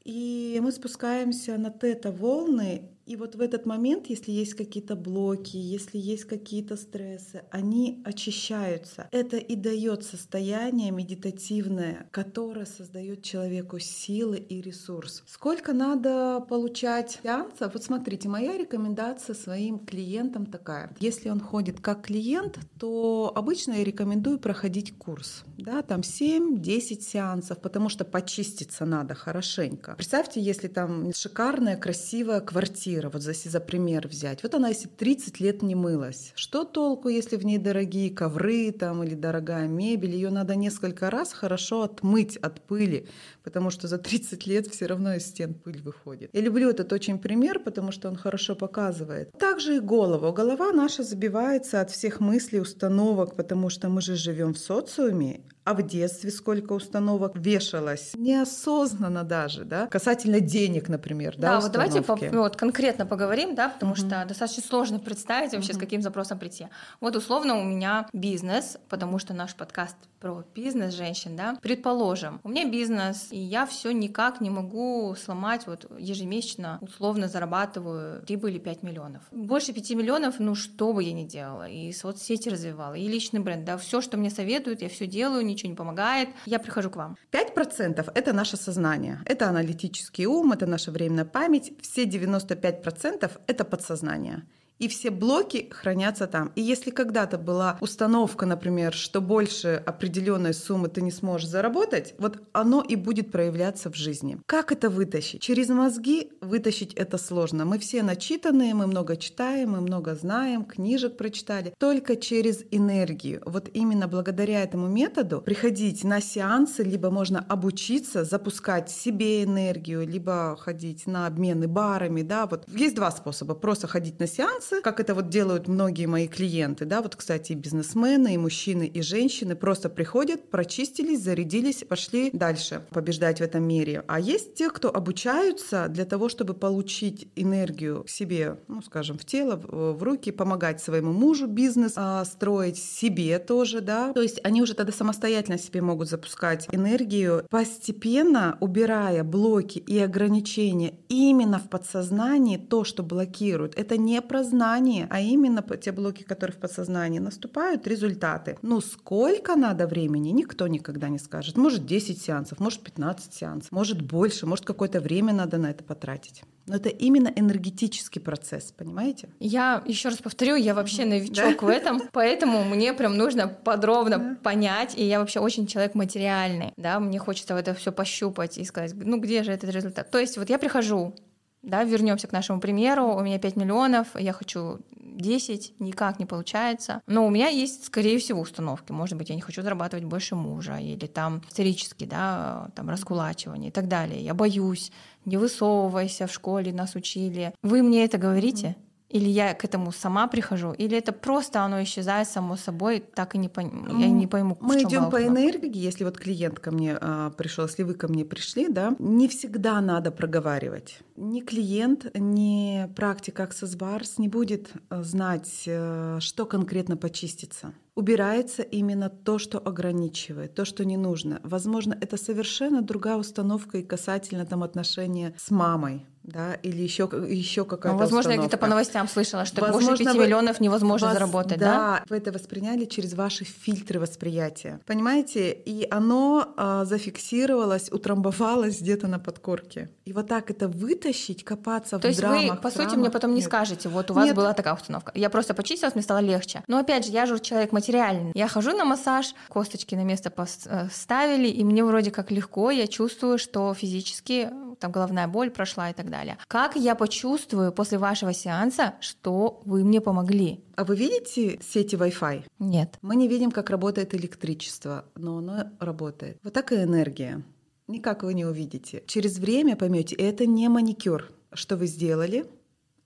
и 0.03 0.59
мы 0.61 0.71
спускаемся 0.71 1.57
на 1.57 1.69
тета-волны, 1.69 2.89
и 3.09 3.15
вот 3.15 3.33
в 3.33 3.41
этот 3.41 3.65
момент, 3.65 4.05
если 4.05 4.31
есть 4.31 4.53
какие-то 4.53 4.95
блоки, 4.95 5.57
если 5.57 5.97
есть 5.97 6.25
какие-то 6.25 6.77
стрессы, 6.77 7.41
они 7.49 8.03
очищаются. 8.05 9.09
Это 9.11 9.37
и 9.37 9.55
дает 9.55 10.03
состояние 10.03 10.91
медитативное, 10.91 12.07
которое 12.11 12.67
создает 12.67 13.23
человеку 13.23 13.79
силы 13.79 14.37
и 14.37 14.61
ресурс. 14.61 15.23
Сколько 15.25 15.73
надо 15.73 16.39
получать 16.41 17.19
сеансов? 17.23 17.73
Вот 17.73 17.83
смотрите, 17.83 18.29
моя 18.29 18.55
рекомендация 18.55 19.33
своим 19.33 19.79
клиентам 19.79 20.45
такая. 20.45 20.95
Если 20.99 21.29
он 21.29 21.39
ходит 21.39 21.79
как 21.79 22.03
клиент, 22.03 22.59
то 22.77 23.31
обычно 23.35 23.73
я 23.73 23.83
рекомендую 23.83 24.37
проходить 24.37 24.95
курс. 24.99 25.45
Да, 25.57 25.81
там 25.81 26.01
7-10 26.01 27.01
сеансов, 27.01 27.59
потому 27.59 27.89
что 27.89 28.05
почиститься 28.05 28.85
надо 28.85 29.15
хорошенько. 29.15 29.95
Представьте, 29.95 30.39
если 30.39 30.67
там 30.67 31.11
шикарная, 31.11 31.75
красивая 31.75 32.41
квартира, 32.41 32.98
квартира, 32.99 33.09
вот 33.09 33.27
если 33.27 33.49
за 33.49 33.59
пример 33.59 34.07
взять, 34.07 34.43
вот 34.43 34.55
она 34.55 34.69
если 34.69 34.87
30 34.87 35.39
лет 35.39 35.61
не 35.61 35.75
мылась, 35.75 36.31
что 36.35 36.63
толку, 36.63 37.09
если 37.09 37.37
в 37.37 37.45
ней 37.45 37.57
дорогие 37.57 38.09
ковры 38.09 38.71
там 38.71 39.03
или 39.03 39.15
дорогая 39.15 39.67
мебель, 39.67 40.11
ее 40.11 40.29
надо 40.29 40.55
несколько 40.55 41.09
раз 41.09 41.33
хорошо 41.33 41.83
отмыть 41.83 42.37
от 42.37 42.61
пыли, 42.61 43.07
потому 43.43 43.71
что 43.71 43.87
за 43.87 43.97
30 43.97 44.47
лет 44.47 44.67
все 44.67 44.85
равно 44.87 45.15
из 45.15 45.25
стен 45.25 45.53
пыль 45.53 45.81
выходит. 45.81 46.29
Я 46.33 46.41
люблю 46.41 46.69
этот 46.69 46.93
очень 46.93 47.19
пример, 47.19 47.59
потому 47.59 47.91
что 47.91 48.09
он 48.09 48.15
хорошо 48.15 48.55
показывает. 48.55 49.31
Также 49.39 49.77
и 49.77 49.79
голова. 49.79 50.31
Голова 50.31 50.71
наша 50.71 51.03
забивается 51.03 51.81
от 51.81 51.91
всех 51.91 52.19
мыслей, 52.19 52.59
установок, 52.59 53.35
потому 53.35 53.69
что 53.69 53.89
мы 53.89 54.01
же 54.01 54.15
живем 54.15 54.53
в 54.53 54.57
социуме, 54.57 55.41
а 55.69 55.75
в 55.75 55.83
детстве 55.83 56.31
сколько 56.31 56.73
установок 56.73 57.33
вешалось, 57.35 58.13
неосознанно 58.15 59.23
даже, 59.23 59.65
да, 59.65 59.85
касательно 59.85 60.39
денег, 60.39 60.89
например, 60.89 61.35
да, 61.37 61.49
да 61.49 61.59
вот 61.59 61.71
давайте 61.71 62.01
по, 62.01 62.15
вот 62.15 62.55
конкретно 62.55 63.05
поговорим, 63.05 63.53
да, 63.53 63.69
потому 63.69 63.91
угу. 63.91 63.99
что 63.99 64.25
достаточно 64.27 64.63
сложно 64.63 64.97
представить 64.97 65.53
вообще, 65.53 65.73
угу. 65.73 65.77
с 65.77 65.79
каким 65.79 66.01
запросом 66.01 66.39
прийти. 66.39 66.69
Вот 67.01 67.15
условно 67.15 67.55
у 67.59 67.63
меня 67.63 68.07
бизнес, 68.13 68.79
потому 68.89 69.19
что 69.19 69.35
наш 69.35 69.53
подкаст 69.53 69.95
про 70.19 70.43
бизнес 70.55 70.95
женщин, 70.95 71.35
да, 71.35 71.55
предположим, 71.61 72.41
у 72.43 72.49
меня 72.49 72.67
бизнес, 72.67 73.27
и 73.29 73.37
я 73.37 73.67
все 73.67 73.91
никак 73.91 74.41
не 74.41 74.49
могу 74.49 75.15
сломать, 75.15 75.67
вот 75.67 75.85
ежемесячно 75.99 76.79
условно 76.81 77.27
зарабатываю 77.27 78.23
3 78.23 78.35
или 78.35 78.57
5 78.57 78.83
миллионов. 78.83 79.21
Больше 79.31 79.71
5 79.71 79.91
миллионов, 79.91 80.39
ну 80.39 80.55
что 80.55 80.93
бы 80.93 81.03
я 81.03 81.13
ни 81.13 81.25
делала, 81.25 81.69
и 81.69 81.91
соцсети 81.93 82.49
развивала, 82.49 82.95
и 82.95 83.07
личный 83.07 83.39
бренд, 83.39 83.65
да, 83.65 83.77
все, 83.77 84.01
что 84.01 84.17
мне 84.17 84.31
советуют, 84.31 84.81
я 84.81 84.89
все 84.89 85.05
делаю, 85.05 85.45
ничего 85.45 85.58
не 85.67 85.75
помогает, 85.75 86.29
я 86.45 86.59
прихожу 86.59 86.89
к 86.89 86.95
вам. 86.95 87.17
5%— 87.31 88.11
это 88.15 88.33
наше 88.33 88.57
сознание, 88.57 89.21
это 89.25 89.49
аналитический 89.49 90.25
ум, 90.25 90.53
это 90.53 90.65
наша 90.65 90.91
временная 90.91 91.25
память, 91.25 91.73
все 91.81 92.05
95%— 92.05 93.31
это 93.47 93.65
подсознание 93.65 94.43
и 94.79 94.87
все 94.87 95.11
блоки 95.11 95.69
хранятся 95.71 96.25
там. 96.27 96.51
И 96.55 96.61
если 96.61 96.89
когда-то 96.89 97.37
была 97.37 97.77
установка, 97.81 98.45
например, 98.45 98.93
что 98.93 99.21
больше 99.21 99.81
определенной 99.85 100.53
суммы 100.53 100.87
ты 100.87 101.01
не 101.01 101.11
сможешь 101.11 101.49
заработать, 101.49 102.15
вот 102.17 102.41
оно 102.53 102.81
и 102.81 102.95
будет 102.95 103.31
проявляться 103.31 103.91
в 103.91 103.95
жизни. 103.95 104.37
Как 104.45 104.71
это 104.71 104.89
вытащить? 104.89 105.41
Через 105.41 105.69
мозги 105.69 106.31
вытащить 106.41 106.93
это 106.93 107.17
сложно. 107.17 107.65
Мы 107.65 107.77
все 107.77 108.03
начитанные, 108.03 108.73
мы 108.73 108.87
много 108.87 109.17
читаем, 109.17 109.71
мы 109.71 109.81
много 109.81 110.15
знаем, 110.15 110.63
книжек 110.63 111.17
прочитали. 111.17 111.73
Только 111.77 112.15
через 112.15 112.63
энергию. 112.71 113.41
Вот 113.45 113.69
именно 113.73 114.07
благодаря 114.07 114.63
этому 114.63 114.87
методу 114.87 115.41
приходить 115.41 116.03
на 116.03 116.21
сеансы, 116.21 116.83
либо 116.83 117.09
можно 117.09 117.45
обучиться, 117.49 118.23
запускать 118.23 118.89
себе 118.89 119.43
энергию, 119.43 120.07
либо 120.07 120.55
ходить 120.57 121.05
на 121.05 121.27
обмены 121.27 121.67
барами, 121.67 122.21
да, 122.21 122.45
вот 122.45 122.63
есть 122.67 122.95
два 122.95 123.11
способа. 123.11 123.55
Просто 123.55 123.87
ходить 123.87 124.19
на 124.19 124.27
сеанс, 124.27 124.68
процессы, 124.69 124.81
как 124.81 124.99
это 124.99 125.15
вот 125.15 125.29
делают 125.29 125.67
многие 125.67 126.05
мои 126.05 126.27
клиенты, 126.27 126.85
да, 126.85 127.01
вот, 127.01 127.15
кстати, 127.15 127.53
и 127.53 127.55
бизнесмены, 127.55 128.33
и 128.33 128.37
мужчины, 128.37 128.85
и 128.87 129.01
женщины 129.01 129.55
просто 129.55 129.89
приходят, 129.89 130.49
прочистились, 130.49 131.21
зарядились, 131.21 131.83
пошли 131.87 132.29
дальше 132.33 132.81
побеждать 132.91 133.39
в 133.39 133.41
этом 133.41 133.63
мире. 133.63 134.03
А 134.07 134.19
есть 134.19 134.55
те, 134.55 134.69
кто 134.69 134.93
обучаются 134.93 135.87
для 135.89 136.05
того, 136.05 136.29
чтобы 136.29 136.53
получить 136.53 137.27
энергию 137.35 138.05
себе, 138.07 138.59
ну, 138.67 138.81
скажем, 138.81 139.17
в 139.17 139.25
тело, 139.25 139.55
в 139.55 140.01
руки, 140.03 140.31
помогать 140.31 140.81
своему 140.81 141.11
мужу 141.11 141.47
бизнес 141.47 141.93
а, 141.95 142.23
строить, 142.25 142.77
себе 142.77 143.39
тоже, 143.39 143.81
да. 143.81 144.13
То 144.13 144.21
есть 144.21 144.39
они 144.43 144.61
уже 144.61 144.73
тогда 144.73 144.91
самостоятельно 144.91 145.57
себе 145.57 145.81
могут 145.81 146.09
запускать 146.09 146.67
энергию, 146.71 147.45
постепенно 147.49 148.57
убирая 148.59 149.23
блоки 149.23 149.79
и 149.79 149.99
ограничения 149.99 150.93
именно 151.09 151.59
в 151.59 151.69
подсознании, 151.69 152.57
то, 152.57 152.83
что 152.83 153.03
блокирует. 153.03 153.77
Это 153.77 153.97
не 153.97 154.21
про 154.21 154.43
сознании, 154.59 155.07
а 155.09 155.21
именно 155.21 155.61
те 155.61 155.91
блоки, 155.91 156.23
которые 156.23 156.55
в 156.55 156.59
подсознании 156.59 157.19
наступают, 157.19 157.87
результаты. 157.87 158.57
Ну, 158.61 158.81
сколько 158.81 159.55
надо 159.55 159.87
времени, 159.87 160.29
никто 160.29 160.67
никогда 160.67 161.09
не 161.09 161.19
скажет. 161.19 161.57
Может 161.57 161.85
10 161.85 162.21
сеансов, 162.21 162.59
может 162.59 162.81
15 162.81 163.33
сеансов, 163.33 163.71
может 163.71 164.01
больше, 164.01 164.45
может 164.45 164.65
какое-то 164.65 164.99
время 164.99 165.33
надо 165.33 165.57
на 165.57 165.71
это 165.71 165.83
потратить. 165.83 166.43
Но 166.67 166.75
это 166.75 166.89
именно 166.89 167.31
энергетический 167.35 168.21
процесс, 168.21 168.73
понимаете? 168.77 169.29
Я 169.39 169.81
еще 169.87 170.09
раз 170.09 170.17
повторю, 170.17 170.55
я 170.55 170.73
вообще 170.73 171.05
новичок 171.05 171.61
да? 171.61 171.65
в 171.65 171.69
этом, 171.69 172.01
поэтому 172.11 172.63
мне 172.63 172.93
прям 172.93 173.17
нужно 173.17 173.47
подробно 173.47 174.17
да. 174.17 174.37
понять, 174.43 174.97
и 174.97 175.03
я 175.05 175.19
вообще 175.19 175.39
очень 175.39 175.67
человек 175.67 175.95
материальный, 175.95 176.73
да, 176.77 176.99
мне 176.99 177.17
хочется 177.17 177.55
это 177.55 177.73
все 177.73 177.91
пощупать 177.91 178.57
и 178.57 178.65
сказать, 178.65 178.93
ну 178.95 179.19
где 179.19 179.43
же 179.43 179.51
этот 179.51 179.69
результат? 179.71 180.11
То 180.11 180.19
есть 180.19 180.37
вот 180.37 180.49
я 180.49 180.59
прихожу, 180.59 181.15
да, 181.61 181.83
вернемся 181.83 182.27
к 182.27 182.31
нашему 182.31 182.59
примеру. 182.59 183.15
У 183.15 183.21
меня 183.21 183.39
5 183.39 183.55
миллионов, 183.55 184.07
я 184.15 184.33
хочу 184.33 184.79
10, 184.95 185.75
никак 185.79 186.19
не 186.19 186.25
получается. 186.25 187.01
Но 187.07 187.25
у 187.25 187.29
меня 187.29 187.49
есть, 187.49 187.85
скорее 187.85 188.19
всего, 188.19 188.41
установки. 188.41 188.91
Может 188.91 189.17
быть, 189.17 189.29
я 189.29 189.35
не 189.35 189.41
хочу 189.41 189.61
зарабатывать 189.61 190.05
больше 190.05 190.35
мужа, 190.35 190.77
или 190.77 191.07
там 191.07 191.41
исторически, 191.49 192.05
да, 192.05 192.69
там 192.75 192.89
раскулачивание 192.89 193.69
и 193.69 193.73
так 193.73 193.87
далее. 193.87 194.23
Я 194.23 194.33
боюсь, 194.33 194.91
не 195.25 195.37
высовывайся 195.37 196.27
в 196.27 196.33
школе, 196.33 196.71
нас 196.71 196.95
учили. 196.95 197.53
Вы 197.61 197.83
мне 197.83 198.05
это 198.05 198.17
говорите? 198.17 198.75
Mm-hmm. 198.77 198.88
Или 199.09 199.29
я 199.29 199.53
к 199.53 199.65
этому 199.65 199.91
сама 199.91 200.27
прихожу, 200.27 200.71
или 200.71 200.95
это 200.95 201.11
просто 201.11 201.61
оно 201.61 201.81
исчезает 201.81 202.27
само 202.27 202.55
собой, 202.57 202.99
так 202.99 203.35
и 203.35 203.39
не 203.39 203.49
пон... 203.49 203.99
я 203.99 204.07
не 204.07 204.27
пойму. 204.27 204.57
Мы 204.61 204.83
идем 204.83 205.09
по 205.09 205.25
энергии, 205.25 205.87
если 205.87 206.03
вот 206.03 206.17
клиент 206.17 206.59
ко 206.59 206.71
мне 206.71 206.95
а, 206.99 207.31
пришел, 207.31 207.65
если 207.65 207.83
вы 207.83 207.95
ко 207.95 208.07
мне 208.07 208.23
пришли, 208.23 208.67
да, 208.69 208.95
не 208.99 209.27
всегда 209.27 209.81
надо 209.81 210.11
проговаривать. 210.11 210.99
Ни 211.15 211.41
клиент, 211.41 212.05
ни 212.13 212.87
практик 212.95 213.39
Access 213.39 213.75
Bars 213.77 214.13
не 214.17 214.27
будет 214.27 214.71
а, 214.89 215.01
знать, 215.01 215.63
а, 215.67 216.19
что 216.19 216.45
конкретно 216.45 216.95
почистится 216.95 217.73
убирается 217.95 218.61
именно 218.61 219.09
то, 219.09 219.37
что 219.39 219.59
ограничивает, 219.59 220.55
то, 220.55 220.63
что 220.63 220.85
не 220.85 220.95
нужно. 220.95 221.41
Возможно, 221.43 221.97
это 221.99 222.15
совершенно 222.15 222.81
другая 222.81 223.17
установка 223.17 223.77
и 223.77 223.83
касательно 223.83 224.45
там 224.45 224.63
отношения 224.63 225.35
с 225.37 225.51
мамой 225.51 226.05
да, 226.29 226.53
или 226.53 226.81
еще, 226.81 227.09
еще 227.27 227.65
какая-то 227.65 227.93
ну, 227.93 227.99
Возможно, 227.99 228.19
установка. 228.19 228.41
я 228.41 228.47
где-то 228.47 228.57
по 228.57 228.67
новостям 228.67 229.07
слышала, 229.07 229.45
что 229.45 229.61
возможно, 229.61 229.89
больше 229.89 230.03
5 230.03 230.15
вы, 230.15 230.23
миллионов 230.23 230.59
невозможно 230.59 231.07
вас, 231.07 231.15
заработать, 231.15 231.59
да? 231.59 231.65
Да, 231.65 232.03
вы 232.09 232.17
это 232.17 232.31
восприняли 232.31 232.85
через 232.85 233.13
ваши 233.13 233.45
фильтры 233.45 233.99
восприятия, 233.99 234.79
понимаете? 234.85 235.51
И 235.51 235.87
оно 235.89 236.53
а, 236.55 236.85
зафиксировалось, 236.85 237.91
утрамбовалось 237.91 238.79
где-то 238.81 239.07
на 239.07 239.19
подкорке. 239.19 239.89
И 240.05 240.13
вот 240.13 240.27
так 240.27 240.51
это 240.51 240.67
вытащить, 240.67 241.43
копаться 241.43 241.99
То 241.99 242.11
в 242.11 242.15
драмах. 242.15 242.37
То 242.37 242.41
есть 242.43 242.53
вы, 242.53 242.61
по 242.61 242.71
сути, 242.71 242.95
мне 242.95 243.09
потом 243.09 243.33
не 243.33 243.41
скажете, 243.41 243.89
вот 243.89 244.11
у 244.11 244.13
вас 244.13 244.25
Нет. 244.25 244.35
была 244.35 244.53
такая 244.53 244.75
установка. 244.75 245.11
Я 245.15 245.29
просто 245.29 245.53
почистилась, 245.53 245.95
мне 245.95 246.03
стало 246.03 246.19
легче. 246.19 246.63
Но 246.67 246.77
опять 246.77 247.05
же, 247.05 247.11
я 247.11 247.25
же 247.25 247.39
человек 247.39 247.71
материальный. 247.71 248.31
Я 248.35 248.47
хожу 248.47 248.75
на 248.75 248.85
массаж, 248.85 249.33
косточки 249.47 249.95
на 249.95 250.03
место 250.03 250.29
поставили, 250.29 251.47
и 251.47 251.63
мне 251.63 251.83
вроде 251.83 252.11
как 252.11 252.31
легко, 252.31 252.71
я 252.71 252.87
чувствую, 252.87 253.37
что 253.39 253.73
физически 253.73 254.49
там 254.79 254.91
головная 254.91 255.27
боль 255.27 255.49
прошла 255.49 255.89
и 255.89 255.93
так 255.93 256.09
далее 256.09 256.18
далее. 256.19 256.37
Как 256.47 256.75
я 256.75 256.95
почувствую 256.95 257.71
после 257.71 257.97
вашего 257.97 258.33
сеанса, 258.33 258.95
что 258.99 259.61
вы 259.65 259.83
мне 259.83 260.01
помогли? 260.01 260.63
А 260.75 260.83
вы 260.83 260.95
видите 260.95 261.59
сети 261.61 261.95
Wi-Fi? 261.95 262.43
Нет. 262.59 262.97
Мы 263.01 263.15
не 263.15 263.27
видим, 263.27 263.51
как 263.51 263.69
работает 263.69 264.13
электричество, 264.13 265.05
но 265.15 265.37
оно 265.37 265.71
работает. 265.79 266.37
Вот 266.43 266.53
так 266.53 266.71
и 266.71 266.75
энергия. 266.75 267.43
Никак 267.87 268.23
вы 268.23 268.33
не 268.33 268.45
увидите. 268.45 269.03
Через 269.07 269.39
время 269.39 269.75
поймете, 269.75 270.15
это 270.15 270.45
не 270.45 270.69
маникюр, 270.69 271.31
что 271.53 271.75
вы 271.75 271.87
сделали, 271.87 272.45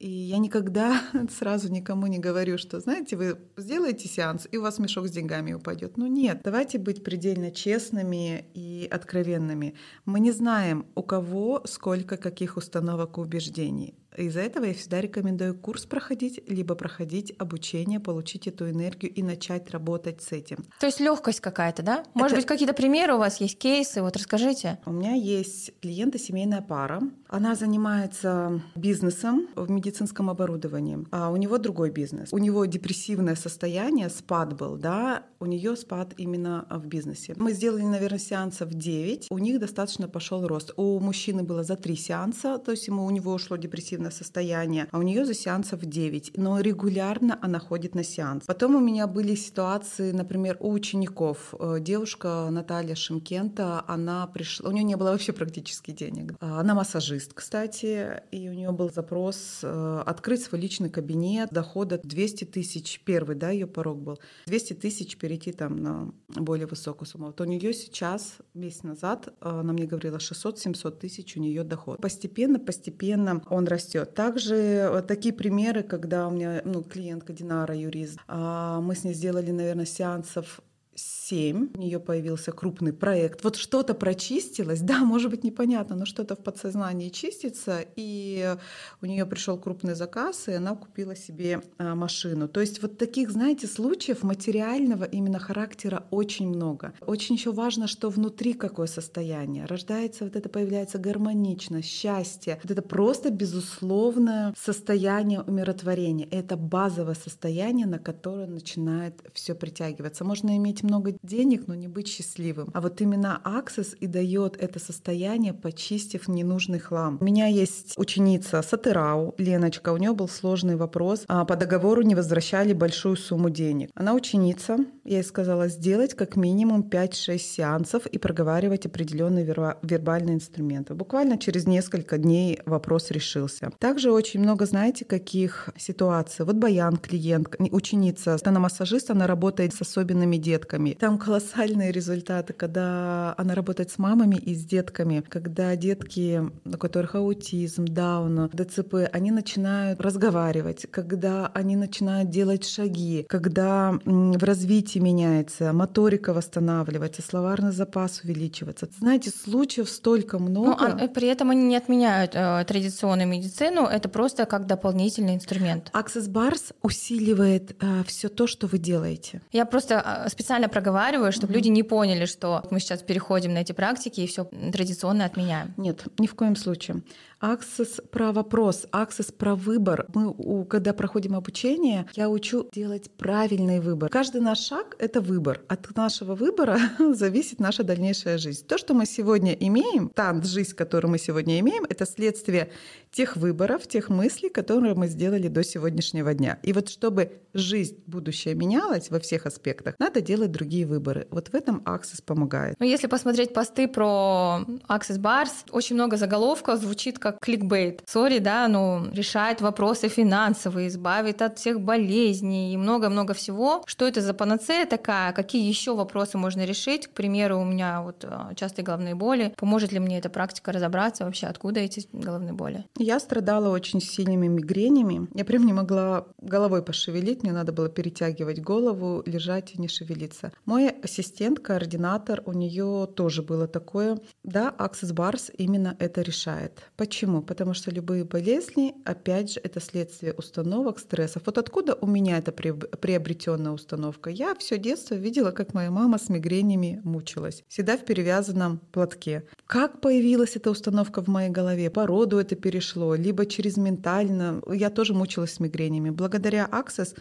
и 0.03 0.09
я 0.09 0.37
никогда 0.37 1.01
сразу 1.37 1.71
никому 1.71 2.07
не 2.07 2.19
говорю, 2.19 2.57
что, 2.57 2.81
знаете, 2.81 3.15
вы 3.15 3.37
сделаете 3.55 4.09
сеанс, 4.09 4.47
и 4.51 4.57
у 4.57 4.61
вас 4.61 4.77
мешок 4.77 5.07
с 5.07 5.11
деньгами 5.11 5.53
упадет. 5.53 5.95
Ну 5.95 6.07
нет, 6.07 6.41
давайте 6.43 6.77
быть 6.77 7.05
предельно 7.05 7.51
честными 7.51 8.45
и 8.53 8.85
откровенными. 8.91 9.75
Мы 10.03 10.19
не 10.19 10.31
знаем, 10.31 10.85
у 10.95 11.03
кого 11.03 11.61
сколько 11.65 12.17
каких 12.17 12.57
установок 12.57 13.17
и 13.17 13.21
убеждений. 13.21 13.95
Из-за 14.17 14.41
этого 14.41 14.65
я 14.65 14.73
всегда 14.73 15.01
рекомендую 15.01 15.55
курс 15.55 15.85
проходить, 15.85 16.41
либо 16.47 16.75
проходить 16.75 17.33
обучение, 17.39 17.99
получить 17.99 18.47
эту 18.47 18.69
энергию 18.69 19.11
и 19.11 19.23
начать 19.23 19.71
работать 19.71 20.21
с 20.21 20.31
этим. 20.31 20.57
То 20.79 20.85
есть 20.85 20.99
легкость 20.99 21.39
какая-то, 21.39 21.83
да? 21.83 22.03
Может 22.13 22.33
Это... 22.33 22.41
быть, 22.41 22.45
какие-то 22.45 22.73
примеры 22.73 23.15
у 23.15 23.17
вас 23.17 23.41
есть, 23.41 23.57
кейсы? 23.57 24.01
Вот 24.01 24.15
расскажите. 24.15 24.79
У 24.85 24.91
меня 24.91 25.13
есть 25.13 25.71
клиенты 25.81 26.19
семейная 26.19 26.61
пара. 26.61 27.01
Она 27.27 27.55
занимается 27.55 28.61
бизнесом 28.75 29.47
в 29.55 29.69
медицинском 29.71 30.29
оборудовании, 30.29 30.99
а 31.11 31.31
у 31.31 31.37
него 31.37 31.57
другой 31.57 31.89
бизнес. 31.89 32.31
У 32.31 32.37
него 32.37 32.65
депрессивное 32.65 33.35
состояние, 33.35 34.09
спад 34.09 34.55
был, 34.55 34.77
да, 34.77 35.23
у 35.39 35.45
нее 35.45 35.75
спад 35.75 36.13
именно 36.17 36.67
в 36.69 36.85
бизнесе. 36.85 37.33
Мы 37.37 37.53
сделали, 37.53 37.81
наверное, 37.81 38.19
сеансов 38.19 38.69
9. 38.69 39.27
У 39.29 39.37
них 39.39 39.59
достаточно 39.59 40.07
пошел 40.07 40.47
рост. 40.47 40.73
У 40.77 40.99
мужчины 40.99 41.43
было 41.43 41.63
за 41.63 41.75
3 41.75 41.95
сеанса, 41.95 42.57
то 42.59 42.71
есть 42.71 42.87
ему 42.87 43.05
у 43.05 43.09
него 43.09 43.33
ушло 43.33 43.57
депрессивное 43.57 44.02
депрессивное 44.03 44.11
состояние, 44.11 44.87
а 44.91 44.99
у 44.99 45.01
нее 45.01 45.25
за 45.25 45.33
сеансов 45.33 45.81
9, 45.81 46.37
но 46.37 46.59
регулярно 46.59 47.37
она 47.41 47.59
ходит 47.59 47.95
на 47.95 48.03
сеанс. 48.03 48.43
Потом 48.45 48.75
у 48.75 48.79
меня 48.79 49.07
были 49.07 49.35
ситуации, 49.35 50.11
например, 50.11 50.57
у 50.59 50.71
учеников. 50.71 51.53
Э, 51.59 51.77
девушка 51.79 52.49
Наталья 52.51 52.95
Шимкента, 52.95 53.83
она 53.87 54.27
пришла, 54.27 54.69
у 54.69 54.71
нее 54.71 54.83
не 54.83 54.95
было 54.95 55.11
вообще 55.11 55.31
практически 55.33 55.91
денег. 55.91 56.35
А, 56.39 56.59
она 56.59 56.73
массажист, 56.73 57.33
кстати, 57.33 58.21
и 58.31 58.49
у 58.49 58.53
нее 58.53 58.71
был 58.71 58.91
запрос 58.91 59.59
э, 59.63 60.03
открыть 60.05 60.43
свой 60.43 60.61
личный 60.61 60.89
кабинет, 60.89 61.49
дохода 61.51 61.99
200 62.03 62.45
тысяч, 62.45 63.01
первый, 63.05 63.35
да, 63.35 63.51
ее 63.51 63.67
порог 63.67 63.97
был, 63.97 64.19
200 64.45 64.73
тысяч 64.73 65.17
перейти 65.17 65.51
там 65.51 65.77
на 65.77 66.13
более 66.29 66.67
высокую 66.67 67.07
сумму. 67.07 67.27
Вот 67.27 67.41
у 67.41 67.45
нее 67.45 67.73
сейчас, 67.73 68.37
месяц 68.53 68.83
назад, 68.83 69.27
э, 69.27 69.49
она 69.49 69.73
мне 69.73 69.85
говорила, 69.85 70.17
600-700 70.17 70.91
тысяч 70.99 71.37
у 71.37 71.39
нее 71.39 71.63
доход. 71.63 72.01
Постепенно, 72.01 72.59
постепенно 72.59 73.41
он 73.49 73.67
растет 73.67 73.92
растет. 73.93 74.13
Также 74.13 74.89
вот 74.91 75.07
такие 75.07 75.33
примеры, 75.33 75.83
когда 75.83 76.27
у 76.27 76.31
меня 76.31 76.61
ну, 76.65 76.83
клиентка 76.83 77.33
Динара, 77.33 77.75
юрист, 77.75 78.19
а, 78.27 78.81
мы 78.81 78.95
с 78.95 79.03
ней 79.03 79.13
сделали, 79.13 79.51
наверное, 79.51 79.85
сеансов 79.85 80.61
7 80.95 81.69
у 81.73 81.77
нее 81.77 81.99
появился 81.99 82.51
крупный 82.51 82.93
проект. 82.93 83.43
Вот 83.43 83.55
что-то 83.55 83.93
прочистилось, 83.93 84.81
да, 84.81 85.03
может 85.03 85.31
быть 85.31 85.43
непонятно, 85.43 85.95
но 85.95 86.05
что-то 86.05 86.35
в 86.35 86.39
подсознании 86.39 87.09
чистится, 87.09 87.85
и 87.95 88.55
у 89.01 89.05
нее 89.05 89.25
пришел 89.25 89.57
крупный 89.57 89.95
заказ, 89.95 90.47
и 90.47 90.53
она 90.53 90.75
купила 90.75 91.15
себе 91.15 91.61
а, 91.77 91.95
машину. 91.95 92.47
То 92.47 92.61
есть 92.61 92.81
вот 92.81 92.97
таких, 92.97 93.31
знаете, 93.31 93.67
случаев 93.67 94.23
материального 94.23 95.03
именно 95.05 95.39
характера 95.39 96.05
очень 96.11 96.49
много. 96.49 96.93
Очень 97.01 97.35
еще 97.35 97.51
важно, 97.51 97.87
что 97.87 98.09
внутри 98.09 98.53
какое 98.53 98.87
состояние. 98.87 99.65
Рождается 99.65 100.25
вот 100.25 100.35
это, 100.35 100.49
появляется 100.49 100.97
гармоничность, 100.99 101.89
счастье. 101.89 102.59
Вот 102.63 102.71
это 102.71 102.81
просто 102.81 103.29
безусловное 103.31 104.53
состояние 104.57 105.41
умиротворения. 105.41 106.27
Это 106.31 106.57
базовое 106.57 107.15
состояние, 107.15 107.87
на 107.87 107.99
которое 107.99 108.47
начинает 108.47 109.15
все 109.33 109.55
притягиваться. 109.55 110.23
Можно 110.23 110.55
иметь 110.57 110.82
много 110.83 111.13
денег, 111.23 111.67
но 111.67 111.75
не 111.75 111.87
быть 111.87 112.07
счастливым. 112.07 112.69
А 112.73 112.81
вот 112.81 113.01
именно 113.01 113.41
Access 113.45 113.95
и 113.99 114.07
дает 114.07 114.57
это 114.61 114.79
состояние, 114.79 115.53
почистив 115.53 116.27
ненужный 116.27 116.79
хлам. 116.79 117.17
У 117.21 117.23
меня 117.23 117.47
есть 117.47 117.93
ученица 117.97 118.61
Сатырау, 118.61 119.33
Леночка, 119.37 119.91
у 119.93 119.97
нее 119.97 120.13
был 120.13 120.27
сложный 120.27 120.75
вопрос. 120.75 121.23
А 121.27 121.45
по 121.45 121.55
договору 121.55 122.01
не 122.01 122.15
возвращали 122.15 122.73
большую 122.73 123.15
сумму 123.15 123.49
денег. 123.49 123.89
Она 123.95 124.13
ученица, 124.13 124.77
я 125.03 125.17
ей 125.17 125.23
сказала 125.23 125.67
сделать 125.67 126.13
как 126.13 126.35
минимум 126.35 126.81
5-6 126.81 127.37
сеансов 127.37 128.05
и 128.07 128.17
проговаривать 128.17 128.85
определенные 128.85 129.45
вербальные 129.45 130.35
инструменты. 130.35 130.93
Буквально 130.93 131.37
через 131.37 131.65
несколько 131.67 132.17
дней 132.17 132.59
вопрос 132.65 133.11
решился. 133.11 133.71
Также 133.79 134.11
очень 134.11 134.39
много, 134.39 134.65
знаете, 134.65 135.05
каких 135.05 135.69
ситуаций. 135.77 136.45
Вот 136.45 136.55
Баян, 136.55 136.97
клиент, 136.97 137.55
ученица, 137.59 138.37
она 138.43 138.59
массажист, 138.59 139.11
она 139.11 139.27
работает 139.27 139.73
с 139.73 139.81
особенными 139.81 140.37
детками 140.37 140.72
детками. 140.73 140.93
Там 140.99 141.17
колоссальные 141.17 141.91
результаты, 141.91 142.53
когда 142.53 143.33
она 143.37 143.55
работает 143.55 143.91
с 143.91 143.99
мамами 143.99 144.35
и 144.35 144.55
с 144.55 144.65
детками, 144.65 145.23
когда 145.27 145.75
детки, 145.75 146.41
у 146.65 146.77
которых 146.77 147.15
аутизм, 147.15 147.85
даун, 147.85 148.49
ДЦП, 148.53 149.09
они 149.11 149.31
начинают 149.31 150.01
разговаривать, 150.01 150.87
когда 150.91 151.47
они 151.53 151.75
начинают 151.75 152.29
делать 152.29 152.65
шаги, 152.65 153.25
когда 153.27 153.99
в 154.05 154.43
развитии 154.43 154.99
меняется, 154.99 155.73
моторика 155.73 156.33
восстанавливается, 156.33 157.21
словарный 157.21 157.71
запас 157.71 158.21
увеличивается. 158.23 158.87
Знаете, 158.97 159.29
случаев 159.29 159.89
столько 159.89 160.39
ну, 160.39 160.49
много. 160.49 160.69
Ну, 160.69 161.05
а 161.05 161.07
при 161.07 161.27
этом 161.27 161.51
они 161.51 161.63
не 161.63 161.75
отменяют 161.75 162.31
э, 162.35 162.63
традиционную 162.67 163.27
медицину, 163.27 163.85
это 163.85 164.09
просто 164.09 164.45
как 164.45 164.65
дополнительный 164.65 165.35
инструмент. 165.35 165.91
Access 165.93 166.29
Bars 166.29 166.73
усиливает 166.81 167.75
э, 167.81 168.03
все 168.05 168.29
то, 168.29 168.47
что 168.47 168.67
вы 168.67 168.77
делаете. 168.77 169.41
Я 169.51 169.65
просто 169.65 170.23
э, 170.25 170.29
специально 170.29 170.62
специально 170.63 170.69
проговариваю, 170.69 171.31
чтобы 171.31 171.53
mm-hmm. 171.53 171.55
люди 171.55 171.69
не 171.69 171.83
поняли, 171.83 172.25
что 172.25 172.63
мы 172.71 172.79
сейчас 172.79 173.01
переходим 173.01 173.53
на 173.53 173.59
эти 173.59 173.73
практики 173.73 174.21
и 174.21 174.27
все 174.27 174.45
традиционно 174.45 175.25
отменяем. 175.25 175.73
Нет, 175.77 176.05
ни 176.19 176.27
в 176.27 176.35
коем 176.35 176.55
случае. 176.55 177.01
Аксесс 177.43 177.99
про 178.09 178.31
вопрос, 178.31 178.87
аксесс 178.91 179.33
про 179.33 179.55
выбор. 179.55 180.05
Мы, 180.13 180.63
когда 180.63 180.93
проходим 180.93 181.35
обучение, 181.35 182.05
я 182.13 182.29
учу 182.29 182.69
делать 182.71 183.11
правильный 183.17 183.81
выбор. 183.81 184.09
Каждый 184.09 184.39
наш 184.39 184.59
шаг— 184.59 184.95
это 184.97 185.19
выбор. 185.19 185.61
От 185.67 185.93
нашего 185.93 186.35
выбора 186.35 186.79
зависит 187.13 187.59
наша 187.59 187.83
дальнейшая 187.83 188.37
жизнь. 188.37 188.65
То, 188.65 188.77
что 188.77 188.93
мы 188.93 189.05
сегодня 189.05 189.51
имеем, 189.51 190.07
та 190.07 190.41
жизнь, 190.41 190.73
которую 190.73 191.11
мы 191.11 191.17
сегодня 191.17 191.59
имеем, 191.59 191.83
это 191.83 192.05
следствие 192.05 192.71
тех 193.11 193.35
выборов, 193.35 193.87
тех 193.87 194.07
мыслей, 194.07 194.47
которые 194.47 194.95
мы 194.95 195.07
сделали 195.07 195.49
до 195.49 195.65
сегодняшнего 195.65 196.33
дня. 196.33 196.59
И 196.63 196.71
вот 196.71 196.87
чтобы 196.87 197.41
жизнь 197.53 197.97
будущая 198.07 198.55
менялась 198.55 199.09
во 199.09 199.19
всех 199.19 199.45
аспектах, 199.45 199.95
надо 199.99 200.21
делать 200.21 200.51
другие 200.51 200.85
выборы. 200.85 201.27
Вот 201.29 201.49
в 201.49 201.55
этом 201.55 201.79
Access 201.79 202.23
помогает. 202.25 202.77
Но 202.79 202.85
если 202.85 203.07
посмотреть 203.07 203.53
посты 203.53 203.89
про 203.89 204.61
Access 204.87 205.19
Bars, 205.19 205.51
очень 205.71 205.95
много 205.95 206.15
заголовков 206.15 206.79
звучит 206.79 207.19
как 207.19 207.32
кликбейт. 207.39 208.03
Sorry, 208.07 208.39
да, 208.39 208.67
ну, 208.67 209.09
решает 209.11 209.61
вопросы 209.61 210.07
финансовые, 210.07 210.87
избавит 210.87 211.41
от 211.41 211.57
всех 211.57 211.81
болезней 211.81 212.73
и 212.73 212.77
много-много 212.77 213.33
всего. 213.33 213.83
Что 213.85 214.07
это 214.07 214.21
за 214.21 214.33
панацея 214.33 214.85
такая? 214.85 215.33
Какие 215.33 215.67
еще 215.67 215.95
вопросы 215.95 216.37
можно 216.37 216.65
решить? 216.65 217.07
К 217.07 217.11
примеру, 217.11 217.59
у 217.59 217.65
меня 217.65 218.01
вот 218.01 218.23
э, 218.23 218.55
частые 218.55 218.85
головные 218.85 219.15
боли. 219.15 219.53
Поможет 219.57 219.91
ли 219.91 219.99
мне 219.99 220.19
эта 220.19 220.29
практика 220.29 220.71
разобраться 220.71 221.25
вообще, 221.25 221.47
откуда 221.47 221.79
эти 221.79 222.07
головные 222.13 222.53
боли? 222.53 222.85
Я 222.97 223.19
страдала 223.19 223.69
очень 223.69 224.01
сильными 224.01 224.47
мигренями. 224.47 225.27
Я 225.33 225.45
прям 225.45 225.65
не 225.65 225.73
могла 225.73 226.25
головой 226.39 226.83
пошевелить, 226.83 227.43
мне 227.43 227.51
надо 227.51 227.71
было 227.71 227.89
перетягивать 227.89 228.61
голову, 228.61 229.23
лежать 229.25 229.75
и 229.75 229.81
не 229.81 229.87
шевелиться. 229.87 230.51
Мой 230.65 230.89
ассистент, 230.89 231.59
координатор, 231.59 232.41
у 232.45 232.53
нее 232.53 233.07
тоже 233.15 233.41
было 233.41 233.67
такое. 233.67 234.19
Да, 234.43 234.73
Access 234.77 235.13
Bars 235.13 235.53
именно 235.57 235.95
это 235.99 236.21
решает. 236.21 236.83
Почему? 236.97 237.22
Почему? 237.23 237.41
Потому 237.41 237.73
что 237.73 237.89
любые 237.89 238.25
болезни, 238.25 238.95
опять 239.05 239.53
же, 239.53 239.61
это 239.63 239.79
следствие 239.79 240.33
установок, 240.33 240.99
стрессов. 240.99 241.43
Вот 241.45 241.57
откуда 241.57 241.93
у 242.01 242.05
меня 242.05 242.37
эта 242.37 242.51
приобретенная 242.51 243.71
установка? 243.71 244.29
Я 244.29 244.53
все 244.55 244.77
детство 244.77 245.15
видела, 245.15 245.51
как 245.51 245.73
моя 245.73 245.89
мама 245.89 246.17
с 246.17 246.27
мигренями 246.27 246.99
мучилась, 247.05 247.63
всегда 247.69 247.95
в 247.95 248.03
перевязанном 248.03 248.81
платке. 248.91 249.45
Как 249.67 250.01
появилась 250.01 250.57
эта 250.57 250.69
установка 250.69 251.21
в 251.21 251.27
моей 251.29 251.49
голове? 251.49 251.89
По 251.89 252.05
роду 252.05 252.39
это 252.39 252.57
перешло, 252.57 253.15
либо 253.15 253.45
через 253.45 253.77
ментально. 253.77 254.61
Я 254.67 254.89
тоже 254.89 255.13
мучилась 255.13 255.53
с 255.53 255.61
мигренями. 255.61 256.09
Благодаря 256.09 256.67
Access 256.69 257.15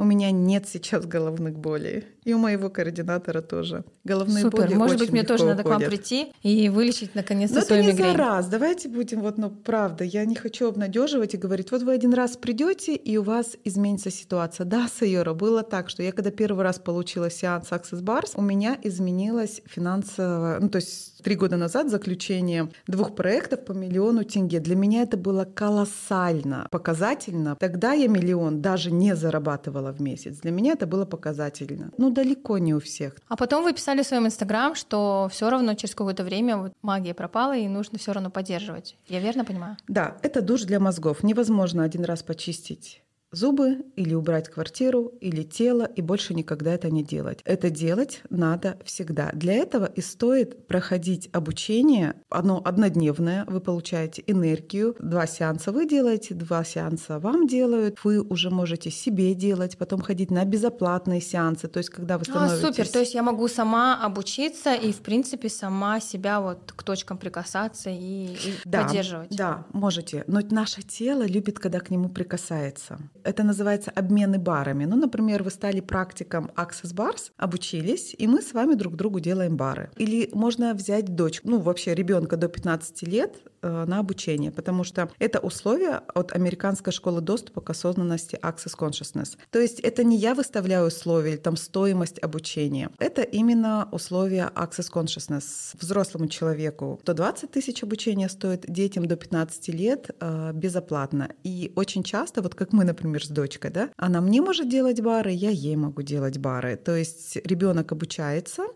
У 0.00 0.04
меня 0.04 0.30
нет 0.30 0.68
сейчас 0.68 1.06
головных 1.06 1.58
болей. 1.58 2.04
И 2.24 2.32
у 2.32 2.38
моего 2.38 2.70
координатора 2.70 3.40
тоже. 3.40 3.84
Головные 4.04 4.44
Супер. 4.44 4.66
боли 4.68 4.74
Может 4.74 4.98
быть, 4.98 5.10
мне 5.10 5.24
тоже 5.24 5.44
надо 5.44 5.64
к 5.64 5.66
вам 5.66 5.76
уходят. 5.82 5.90
прийти 5.90 6.32
и 6.42 6.68
вылечить 6.68 7.16
наконец-то 7.16 7.56
Но 7.56 7.60
это 7.62 7.66
свою 7.68 7.82
не 7.82 7.88
мигрень. 7.88 8.12
за 8.12 8.16
раз. 8.16 8.46
Давайте 8.46 8.88
будем 8.88 9.22
вот, 9.22 9.38
ну, 9.38 9.50
правда, 9.50 10.04
я 10.04 10.24
не 10.24 10.36
хочу 10.36 10.68
обнадеживать 10.68 11.34
и 11.34 11.36
говорить, 11.36 11.72
вот 11.72 11.82
вы 11.82 11.92
один 11.92 12.14
раз 12.14 12.36
придете 12.36 12.94
и 12.94 13.16
у 13.16 13.24
вас 13.24 13.56
изменится 13.64 14.10
ситуация. 14.10 14.64
Да, 14.66 14.86
Сайора, 14.88 15.34
было 15.34 15.64
так, 15.64 15.90
что 15.90 16.02
я 16.04 16.12
когда 16.12 16.30
первый 16.30 16.62
раз 16.62 16.78
получила 16.78 17.28
сеанс 17.28 17.72
Access 17.72 18.00
Bars, 18.00 18.32
у 18.36 18.42
меня 18.42 18.78
изменилась 18.82 19.62
финансовая, 19.64 20.60
ну, 20.60 20.68
то 20.68 20.76
есть 20.76 21.17
три 21.22 21.34
года 21.34 21.56
назад 21.56 21.90
заключение 21.90 22.68
двух 22.86 23.14
проектов 23.14 23.64
по 23.64 23.72
миллиону 23.72 24.24
тенге. 24.24 24.60
Для 24.60 24.76
меня 24.76 25.02
это 25.02 25.16
было 25.16 25.44
колоссально 25.44 26.66
показательно. 26.70 27.56
Тогда 27.56 27.92
я 27.92 28.08
миллион 28.08 28.60
даже 28.62 28.90
не 28.90 29.14
зарабатывала 29.16 29.92
в 29.92 30.00
месяц. 30.00 30.38
Для 30.38 30.50
меня 30.50 30.72
это 30.72 30.86
было 30.86 31.04
показательно. 31.04 31.90
Ну, 31.98 32.10
далеко 32.10 32.58
не 32.58 32.74
у 32.74 32.80
всех. 32.80 33.16
А 33.28 33.36
потом 33.36 33.64
вы 33.64 33.72
писали 33.72 34.02
в 34.02 34.06
своем 34.06 34.26
инстаграм, 34.26 34.74
что 34.74 35.28
все 35.30 35.50
равно 35.50 35.74
через 35.74 35.94
какое-то 35.94 36.24
время 36.24 36.56
вот 36.56 36.72
магия 36.82 37.14
пропала 37.14 37.56
и 37.56 37.68
нужно 37.68 37.98
все 37.98 38.12
равно 38.12 38.30
поддерживать. 38.30 38.96
Я 39.08 39.20
верно 39.20 39.44
понимаю? 39.44 39.76
Да, 39.88 40.16
это 40.22 40.42
душ 40.42 40.62
для 40.62 40.80
мозгов. 40.80 41.22
Невозможно 41.22 41.84
один 41.84 42.04
раз 42.04 42.22
почистить 42.22 43.02
зубы 43.32 43.84
или 43.96 44.14
убрать 44.14 44.48
квартиру 44.48 45.12
или 45.20 45.42
тело 45.42 45.84
и 45.84 46.02
больше 46.02 46.34
никогда 46.34 46.72
это 46.72 46.90
не 46.90 47.02
делать. 47.04 47.40
Это 47.44 47.70
делать 47.70 48.22
надо 48.30 48.78
всегда. 48.84 49.30
Для 49.32 49.54
этого 49.54 49.86
и 49.86 50.00
стоит 50.00 50.66
проходить 50.66 51.28
обучение. 51.32 52.14
Оно 52.30 52.62
однодневное, 52.64 53.44
вы 53.46 53.60
получаете 53.60 54.22
энергию. 54.26 54.96
Два 54.98 55.26
сеанса 55.26 55.72
вы 55.72 55.86
делаете, 55.86 56.34
два 56.34 56.64
сеанса 56.64 57.18
вам 57.18 57.46
делают. 57.46 57.98
Вы 58.02 58.20
уже 58.20 58.50
можете 58.50 58.90
себе 58.90 59.34
делать, 59.34 59.76
потом 59.76 60.00
ходить 60.00 60.30
на 60.30 60.44
безоплатные 60.44 61.20
сеансы. 61.20 61.68
То 61.68 61.78
есть 61.78 61.90
когда 61.90 62.16
вы 62.18 62.22
А, 62.22 62.30
становитесь... 62.30 62.60
супер. 62.60 62.88
То 62.88 63.00
есть 63.00 63.14
я 63.14 63.22
могу 63.22 63.48
сама 63.48 64.02
обучиться 64.02 64.74
и, 64.74 64.92
в 64.92 65.00
принципе, 65.00 65.48
сама 65.48 66.00
себя 66.00 66.40
вот 66.40 66.72
к 66.74 66.82
точкам 66.82 67.18
прикасаться 67.18 67.90
и, 67.90 68.34
и 68.34 68.54
Да, 68.64 68.84
поддерживать. 68.84 69.36
Да, 69.36 69.66
можете. 69.72 70.24
Но 70.26 70.40
наше 70.50 70.82
тело 70.82 71.26
любит, 71.26 71.58
когда 71.58 71.80
к 71.80 71.90
нему 71.90 72.08
прикасается. 72.08 72.98
Это 73.28 73.44
называется 73.44 73.90
обмены 73.90 74.38
барами. 74.38 74.86
Ну, 74.86 74.96
например, 74.96 75.42
вы 75.42 75.50
стали 75.50 75.80
практиком 75.80 76.50
Access 76.56 76.94
Bars, 76.94 77.30
обучились, 77.36 78.14
и 78.16 78.26
мы 78.26 78.40
с 78.40 78.54
вами 78.54 78.72
друг 78.72 78.96
другу 78.96 79.20
делаем 79.20 79.58
бары. 79.58 79.90
Или 79.98 80.30
можно 80.32 80.72
взять 80.72 81.14
дочь, 81.14 81.42
ну, 81.44 81.58
вообще 81.60 81.94
ребенка 81.94 82.38
до 82.38 82.48
15 82.48 83.02
лет 83.02 83.36
э, 83.60 83.84
на 83.86 83.98
обучение, 83.98 84.50
потому 84.50 84.82
что 84.82 85.10
это 85.18 85.40
условие 85.40 86.00
от 86.14 86.32
Американской 86.32 86.90
школы 86.90 87.20
доступа 87.20 87.60
к 87.60 87.68
осознанности 87.68 88.38
Access 88.42 88.74
Consciousness. 88.78 89.36
То 89.50 89.58
есть 89.58 89.80
это 89.80 90.04
не 90.04 90.16
я 90.16 90.34
выставляю 90.34 90.86
условия 90.86 91.32
или 91.32 91.36
там 91.36 91.58
стоимость 91.58 92.18
обучения. 92.22 92.88
Это 92.98 93.20
именно 93.20 93.90
условия 93.92 94.50
Access 94.54 94.90
Consciousness. 94.90 95.76
Взрослому 95.78 96.28
человеку 96.28 96.98
120 97.02 97.50
тысяч 97.50 97.82
обучения 97.82 98.30
стоит, 98.30 98.64
детям 98.66 99.04
до 99.04 99.16
15 99.16 99.68
лет 99.68 100.16
э, 100.18 100.52
безоплатно. 100.54 101.28
И 101.44 101.72
очень 101.76 102.02
часто, 102.02 102.40
вот 102.40 102.54
как 102.54 102.72
мы, 102.72 102.84
например, 102.84 103.17
с 103.24 103.28
дочкой, 103.28 103.70
да, 103.70 103.90
она 103.96 104.20
мне 104.20 104.40
может 104.40 104.68
делать 104.68 105.00
бары, 105.00 105.30
я 105.30 105.50
ей 105.50 105.76
могу 105.76 106.02
делать 106.02 106.38
бары. 106.38 106.76
То 106.76 106.96
есть 106.96 107.36
ребенок 107.44 107.92
обучается, 107.92 108.66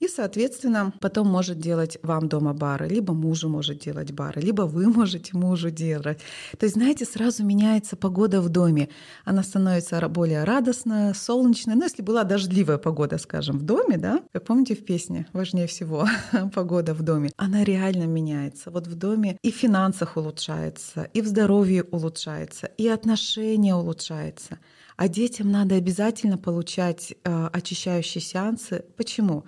и, 0.00 0.06
соответственно, 0.06 0.92
потом 1.00 1.26
может 1.28 1.58
делать 1.58 1.98
вам 2.02 2.28
дома 2.28 2.54
бары, 2.54 2.86
либо 2.88 3.14
мужу 3.14 3.48
может 3.48 3.80
делать 3.80 4.12
бары, 4.12 4.40
либо 4.40 4.62
вы 4.62 4.88
можете 4.92 5.36
мужу 5.36 5.70
делать. 5.70 6.20
То 6.58 6.66
есть, 6.66 6.74
знаете, 6.74 7.04
сразу 7.04 7.44
меняется 7.44 7.96
погода 7.96 8.40
в 8.40 8.48
доме. 8.48 8.88
Она 9.24 9.42
становится 9.42 10.08
более 10.08 10.44
радостная, 10.44 11.14
солнечная. 11.14 11.74
Ну, 11.74 11.82
если 11.82 12.02
была 12.02 12.24
дождливая 12.24 12.78
погода, 12.78 13.18
скажем, 13.18 13.58
в 13.58 13.62
доме, 13.62 13.98
да, 13.98 14.22
как 14.32 14.44
помните 14.44 14.74
в 14.74 14.84
песне 14.84 15.26
«Важнее 15.32 15.66
всего 15.66 16.06
погода 16.54 16.94
в 16.94 17.02
доме», 17.02 17.30
она 17.36 17.64
реально 17.64 18.04
меняется. 18.04 18.70
Вот 18.70 18.86
в 18.86 18.94
доме 18.94 19.36
и 19.42 19.50
в 19.50 19.56
финансах 19.56 20.16
улучшается, 20.16 21.08
и 21.12 21.20
в 21.20 21.26
здоровье 21.26 21.82
улучшается, 21.82 22.66
и 22.78 22.86
отношения 22.86 23.74
улучшается. 23.74 24.58
А 24.96 25.08
детям 25.08 25.50
надо 25.50 25.76
обязательно 25.76 26.38
получать 26.38 27.14
э, 27.24 27.48
очищающие 27.52 28.20
сеансы. 28.20 28.84
Почему? 28.96 29.44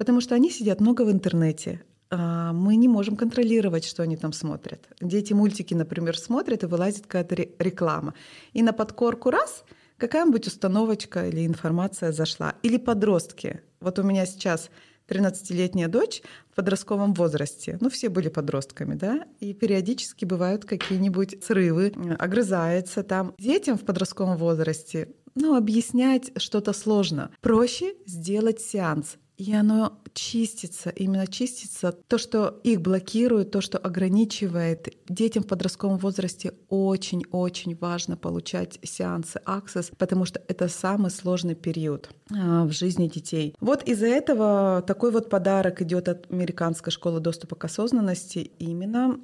Потому 0.00 0.22
что 0.22 0.34
они 0.34 0.50
сидят 0.50 0.80
много 0.80 1.02
в 1.02 1.10
интернете. 1.12 1.82
А, 2.08 2.54
Мы 2.54 2.76
не 2.76 2.88
можем 2.88 3.16
контролировать, 3.16 3.84
что 3.84 4.02
они 4.02 4.16
там 4.16 4.32
смотрят. 4.32 4.88
Дети 4.98 5.34
мультики, 5.34 5.74
например, 5.74 6.16
смотрят, 6.18 6.62
и 6.62 6.66
вылазит 6.66 7.02
какая-то 7.02 7.34
ре- 7.36 7.50
реклама. 7.58 8.14
И 8.54 8.62
на 8.62 8.72
подкорку 8.72 9.28
раз 9.28 9.62
какая-нибудь 9.98 10.46
установочка 10.46 11.28
или 11.28 11.44
информация 11.46 12.12
зашла. 12.12 12.54
Или 12.62 12.78
подростки. 12.78 13.60
Вот 13.80 13.98
у 13.98 14.02
меня 14.02 14.24
сейчас 14.24 14.70
13-летняя 15.06 15.88
дочь 15.88 16.22
в 16.50 16.54
подростковом 16.54 17.12
возрасте. 17.12 17.76
Ну, 17.82 17.90
все 17.90 18.08
были 18.08 18.30
подростками, 18.30 18.94
да? 18.94 19.26
И 19.40 19.52
периодически 19.52 20.24
бывают 20.24 20.64
какие-нибудь 20.64 21.44
срывы, 21.44 21.92
огрызается 22.18 23.02
там. 23.02 23.34
Детям 23.38 23.76
в 23.76 23.82
подростковом 23.82 24.38
возрасте, 24.38 25.10
ну, 25.34 25.56
объяснять 25.56 26.32
что-то 26.40 26.72
сложно. 26.72 27.30
Проще 27.42 27.96
сделать 28.06 28.62
сеанс. 28.62 29.18
И 29.40 29.54
оно 29.54 29.98
чистится, 30.12 30.90
именно 30.90 31.26
чистится. 31.26 31.92
То, 31.92 32.18
что 32.18 32.60
их 32.62 32.82
блокирует, 32.82 33.50
то, 33.50 33.62
что 33.62 33.78
ограничивает. 33.78 34.94
Детям 35.08 35.44
в 35.44 35.46
подростковом 35.46 35.96
возрасте 35.96 36.52
очень-очень 36.68 37.74
важно 37.74 38.18
получать 38.18 38.78
сеансы 38.82 39.40
Access, 39.46 39.94
потому 39.96 40.26
что 40.26 40.42
это 40.46 40.68
самый 40.68 41.10
сложный 41.10 41.54
период 41.54 42.10
а, 42.30 42.66
в 42.66 42.72
жизни 42.72 43.08
детей. 43.08 43.54
Вот 43.60 43.82
из-за 43.84 44.08
этого 44.08 44.84
такой 44.86 45.10
вот 45.10 45.30
подарок 45.30 45.80
идет 45.80 46.08
от 46.08 46.30
Американской 46.30 46.92
школы 46.92 47.20
доступа 47.20 47.56
к 47.56 47.64
осознанности 47.64 48.50
именно 48.58 49.18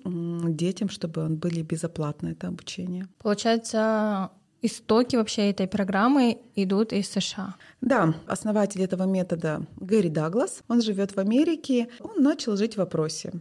детям, 0.50 0.88
чтобы 0.88 1.28
были 1.28 1.60
безоплатно 1.60 2.28
это 2.28 2.48
обучение. 2.48 3.06
Получается, 3.18 4.30
истоки 4.66 5.16
вообще 5.16 5.50
этой 5.50 5.66
программы 5.66 6.38
идут 6.54 6.92
из 6.92 7.08
США. 7.10 7.56
Да, 7.80 8.14
основатель 8.26 8.82
этого 8.82 9.04
метода 9.04 9.62
Гэри 9.76 10.10
Даглас, 10.10 10.62
он 10.68 10.82
живет 10.82 11.16
в 11.16 11.18
Америке, 11.18 11.88
он 12.00 12.22
начал 12.22 12.56
жить 12.56 12.74
в 12.74 12.78
вопросе. 12.78 13.32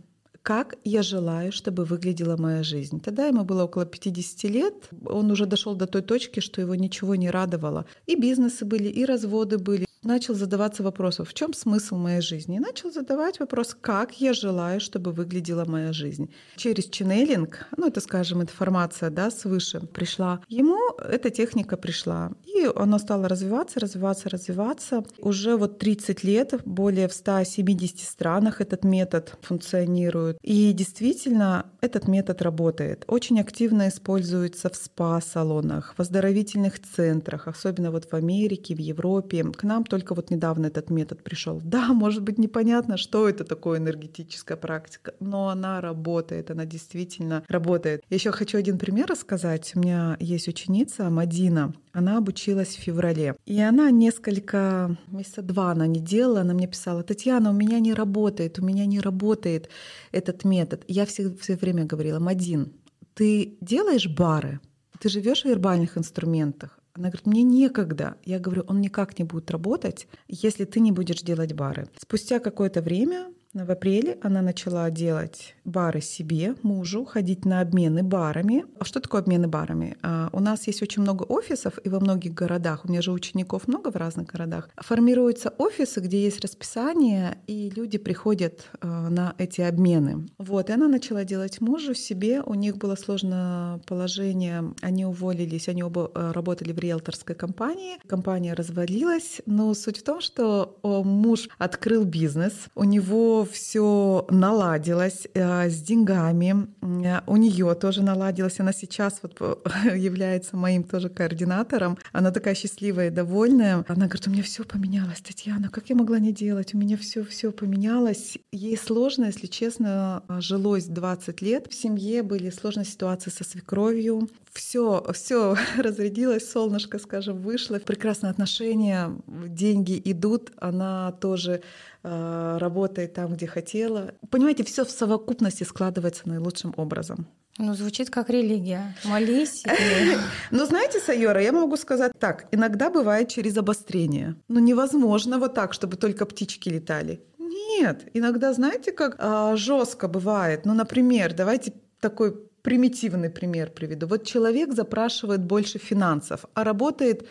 Как 0.46 0.76
я 0.84 1.02
желаю, 1.02 1.52
чтобы 1.52 1.86
выглядела 1.86 2.38
моя 2.38 2.62
жизнь? 2.62 3.00
Тогда 3.00 3.26
ему 3.26 3.44
было 3.44 3.64
около 3.64 3.86
50 3.86 4.44
лет. 4.52 4.74
Он 5.08 5.32
уже 5.32 5.48
дошел 5.48 5.76
до 5.76 5.88
той 5.88 6.04
точки, 6.04 6.40
что 6.40 6.62
его 6.62 6.76
ничего 6.76 7.16
не 7.16 7.32
радовало. 7.32 7.86
И 8.06 8.16
бизнесы 8.16 8.64
были, 8.64 8.88
и 8.88 9.06
разводы 9.06 9.58
были. 9.58 9.85
Начал 10.06 10.36
задаваться 10.36 10.84
вопросом, 10.84 11.26
в 11.26 11.34
чем 11.34 11.52
смысл 11.56 11.96
моей 11.96 12.22
жизни? 12.22 12.58
И 12.58 12.60
начал 12.60 12.92
задавать 12.92 13.40
вопрос, 13.40 13.76
как 13.82 14.22
я 14.22 14.34
желаю, 14.34 14.80
чтобы 14.80 15.12
выглядела 15.12 15.66
моя 15.66 15.94
жизнь. 15.94 16.30
Через 16.58 16.86
ченнелинг, 16.86 17.66
ну 17.76 17.88
это, 17.88 18.02
скажем, 18.02 18.44
информация 18.44 19.10
да, 19.10 19.32
свыше 19.32 19.80
пришла. 19.80 20.42
Ему 20.48 20.78
эта 21.00 21.32
техника 21.32 21.76
пришла. 21.76 22.32
И 22.46 22.70
она 22.76 23.00
стала 23.00 23.28
развиваться, 23.28 23.80
развиваться, 23.80 24.30
развиваться. 24.30 25.04
Уже 25.18 25.58
вот 25.58 25.80
30 25.80 26.24
лет, 26.24 26.54
более 26.66 27.08
в 27.08 27.14
170 27.14 28.00
странах 28.00 28.62
этот 28.62 28.84
метод 28.84 29.36
функционирует. 29.42 30.38
И 30.44 30.72
действительно, 30.74 31.66
этот 31.82 32.08
метод 32.08 32.44
работает. 32.44 33.06
Очень 33.08 33.40
активно 33.40 33.88
используется 33.88 34.70
в 34.70 34.76
спа-салонах, 34.76 35.96
в 35.98 36.00
оздоровительных 36.00 36.80
центрах, 36.80 37.48
особенно 37.48 37.90
вот 37.90 38.06
в 38.12 38.14
Америке, 38.14 38.76
в 38.76 38.80
Европе. 38.80 39.44
К 39.46 39.64
нам 39.64 39.84
только 39.96 40.14
вот 40.14 40.30
недавно 40.30 40.66
этот 40.66 40.90
метод 40.90 41.24
пришел. 41.24 41.62
Да, 41.64 41.94
может 41.94 42.22
быть 42.22 42.38
непонятно, 42.38 42.98
что 42.98 43.30
это 43.30 43.46
такое 43.46 43.80
энергетическая 43.80 44.58
практика, 44.58 45.14
но 45.22 45.48
она 45.48 45.80
работает, 45.80 46.52
она 46.52 46.66
действительно 46.66 47.46
работает. 47.48 48.04
Еще 48.10 48.34
хочу 48.34 48.58
один 48.58 48.78
пример 48.78 49.08
рассказать. 49.08 49.72
У 49.74 49.80
меня 49.80 50.18
есть 50.20 50.50
ученица 50.50 51.10
Мадина, 51.10 51.74
она 51.94 52.18
обучилась 52.18 52.76
в 52.76 52.82
феврале. 52.82 53.38
И 53.46 53.58
она 53.62 53.90
несколько, 53.90 54.98
месяца 55.08 55.42
два 55.42 55.72
она 55.72 55.88
не 55.88 56.02
делала, 56.02 56.42
она 56.42 56.54
мне 56.54 56.68
писала, 56.68 57.02
Татьяна, 57.02 57.52
у 57.52 57.54
меня 57.54 57.80
не 57.80 57.94
работает, 57.94 58.60
у 58.60 58.66
меня 58.66 58.86
не 58.86 59.00
работает 59.00 59.70
этот 60.12 60.44
метод. 60.44 60.84
Я 60.90 61.06
все, 61.06 61.34
все 61.36 61.56
время 61.56 61.86
говорила, 61.86 62.20
Мадин, 62.20 62.74
ты 63.14 63.58
делаешь 63.62 64.10
бары? 64.10 64.60
Ты 65.00 65.08
живешь 65.08 65.44
в 65.44 65.46
вербальных 65.46 65.98
инструментах? 65.98 66.82
Она 66.96 67.10
говорит, 67.10 67.26
мне 67.26 67.44
некогда. 67.44 68.16
Я 68.24 68.40
говорю, 68.40 68.64
он 68.68 68.80
никак 68.80 69.20
не 69.20 69.26
будет 69.26 69.52
работать, 69.52 70.08
если 70.30 70.64
ты 70.64 70.80
не 70.80 70.94
будешь 70.94 71.22
делать 71.22 71.52
бары. 71.52 71.90
Спустя 71.98 72.40
какое-то 72.40 72.82
время 72.82 73.34
В 73.56 73.72
апреле 73.72 74.18
она 74.22 74.42
начала 74.42 74.90
делать 74.90 75.56
бары 75.64 76.02
себе, 76.02 76.56
мужу, 76.62 77.06
ходить 77.06 77.46
на 77.46 77.62
обмены 77.62 78.04
барами. 78.04 78.66
А 78.80 78.84
что 78.84 79.00
такое 79.00 79.22
обмены 79.22 79.48
барами? 79.48 79.96
А, 80.02 80.28
у 80.34 80.42
нас 80.42 80.68
есть 80.68 80.82
очень 80.82 81.02
много 81.02 81.24
офисов, 81.24 81.80
и 81.82 81.88
во 81.88 82.02
многих 82.02 82.34
городах, 82.34 82.84
у 82.84 82.90
меня 82.90 83.02
же 83.02 83.14
учеников 83.14 83.70
много 83.70 83.92
в 83.92 83.96
разных 83.96 84.28
городах, 84.28 84.70
формируются 84.76 85.54
офисы, 85.58 86.02
где 86.02 86.22
есть 86.22 86.42
расписание, 86.42 87.38
и 87.48 87.70
люди 87.70 87.98
приходят 87.98 88.70
а, 88.82 89.10
на 89.10 89.34
эти 89.38 89.62
обмены. 89.62 90.28
Вот, 90.38 90.70
и 90.70 90.74
она 90.74 90.90
начала 90.90 91.24
делать 91.24 91.62
мужу 91.62 91.94
себе. 91.94 92.42
У 92.42 92.56
них 92.56 92.76
было 92.76 92.96
сложное 92.96 93.78
положение, 93.88 94.74
они 94.82 95.06
уволились, 95.06 95.70
они 95.70 95.82
оба 95.82 96.12
а, 96.14 96.34
работали 96.34 96.74
в 96.74 96.80
риэлторской 96.80 97.36
компании. 97.36 98.00
Компания 98.06 98.54
развалилась, 98.54 99.42
но 99.46 99.74
суть 99.76 100.00
в 100.00 100.04
том, 100.04 100.20
что 100.20 100.78
муж 100.84 101.48
открыл 101.58 102.04
бизнес, 102.04 102.54
у 102.76 102.84
него 102.84 103.45
все 103.46 104.26
наладилось 104.30 105.28
э, 105.34 105.70
с 105.70 105.82
деньгами. 105.82 106.68
Э, 106.82 107.22
у 107.28 107.38
нее 107.38 107.74
тоже 107.76 108.04
наладилось. 108.04 108.60
Она 108.60 108.74
сейчас 108.74 109.20
вот 109.22 109.40
является 109.96 110.58
моим 110.58 110.84
тоже 110.84 111.10
координатором. 111.10 111.98
Она 112.12 112.32
такая 112.32 112.56
счастливая 112.56 113.08
и 113.08 113.12
довольная. 113.12 113.86
Она 113.88 114.08
говорит, 114.08 114.28
у 114.28 114.32
меня 114.32 114.44
все 114.44 114.64
поменялось, 114.64 115.22
Татьяна, 115.22 115.70
как 115.70 115.90
я 115.90 115.96
могла 115.96 116.20
не 116.20 116.32
делать? 116.32 116.74
У 116.74 116.78
меня 116.78 116.98
все 116.98 117.24
все 117.24 117.52
поменялось. 117.52 118.38
Ей 118.52 118.78
сложно, 118.78 119.26
если 119.26 119.48
честно, 119.48 120.24
жилось 120.40 120.86
20 120.86 121.42
лет. 121.42 121.68
В 121.70 121.74
семье 121.74 122.24
были 122.24 122.50
сложные 122.50 122.86
ситуации 122.86 123.30
со 123.30 123.44
свекровью. 123.44 124.30
Все, 124.52 125.06
все 125.14 125.56
разрядилось, 125.78 126.50
солнышко, 126.50 127.00
скажем, 127.00 127.42
вышло. 127.42 127.80
Прекрасные 127.80 128.32
отношения, 128.32 129.12
деньги 129.28 130.02
идут. 130.04 130.52
Она 130.58 131.12
тоже 131.14 131.56
Э, 131.56 131.62
работает 132.06 133.14
там, 133.14 133.34
где 133.34 133.48
хотела. 133.48 134.14
Понимаете, 134.30 134.64
все 134.64 134.86
в 134.86 134.92
совокупности 134.92 135.64
складывается 135.64 136.28
наилучшим 136.28 136.74
образом. 136.78 137.28
Ну, 137.58 137.74
звучит 137.74 138.10
как 138.10 138.30
религия. 138.30 138.96
Молись. 139.06 139.64
Ну, 140.52 140.66
знаете, 140.66 141.00
Сайора, 141.00 141.42
я 141.42 141.52
могу 141.52 141.78
сказать 141.78 142.12
так. 142.20 142.48
Иногда 142.52 142.90
бывает 142.90 143.30
через 143.30 143.58
обострение. 143.58 144.36
Ну, 144.48 144.60
невозможно 144.60 145.40
вот 145.40 145.54
так, 145.54 145.74
чтобы 145.74 145.96
только 145.98 146.26
птички 146.26 146.70
летали. 146.70 147.22
Нет. 147.40 148.10
Иногда, 148.14 148.54
знаете, 148.54 148.92
как 148.92 149.16
а, 149.20 149.56
жестко 149.56 150.08
бывает. 150.08 150.66
Ну, 150.66 150.74
например, 150.74 151.34
давайте 151.34 151.74
такой 152.00 152.36
примитивный 152.62 153.30
пример 153.30 153.72
приведу. 153.72 154.08
Вот 154.08 154.26
человек 154.26 154.74
запрашивает 154.74 155.42
больше 155.42 155.80
финансов, 155.80 156.46
а 156.54 156.64
работает 156.64 157.28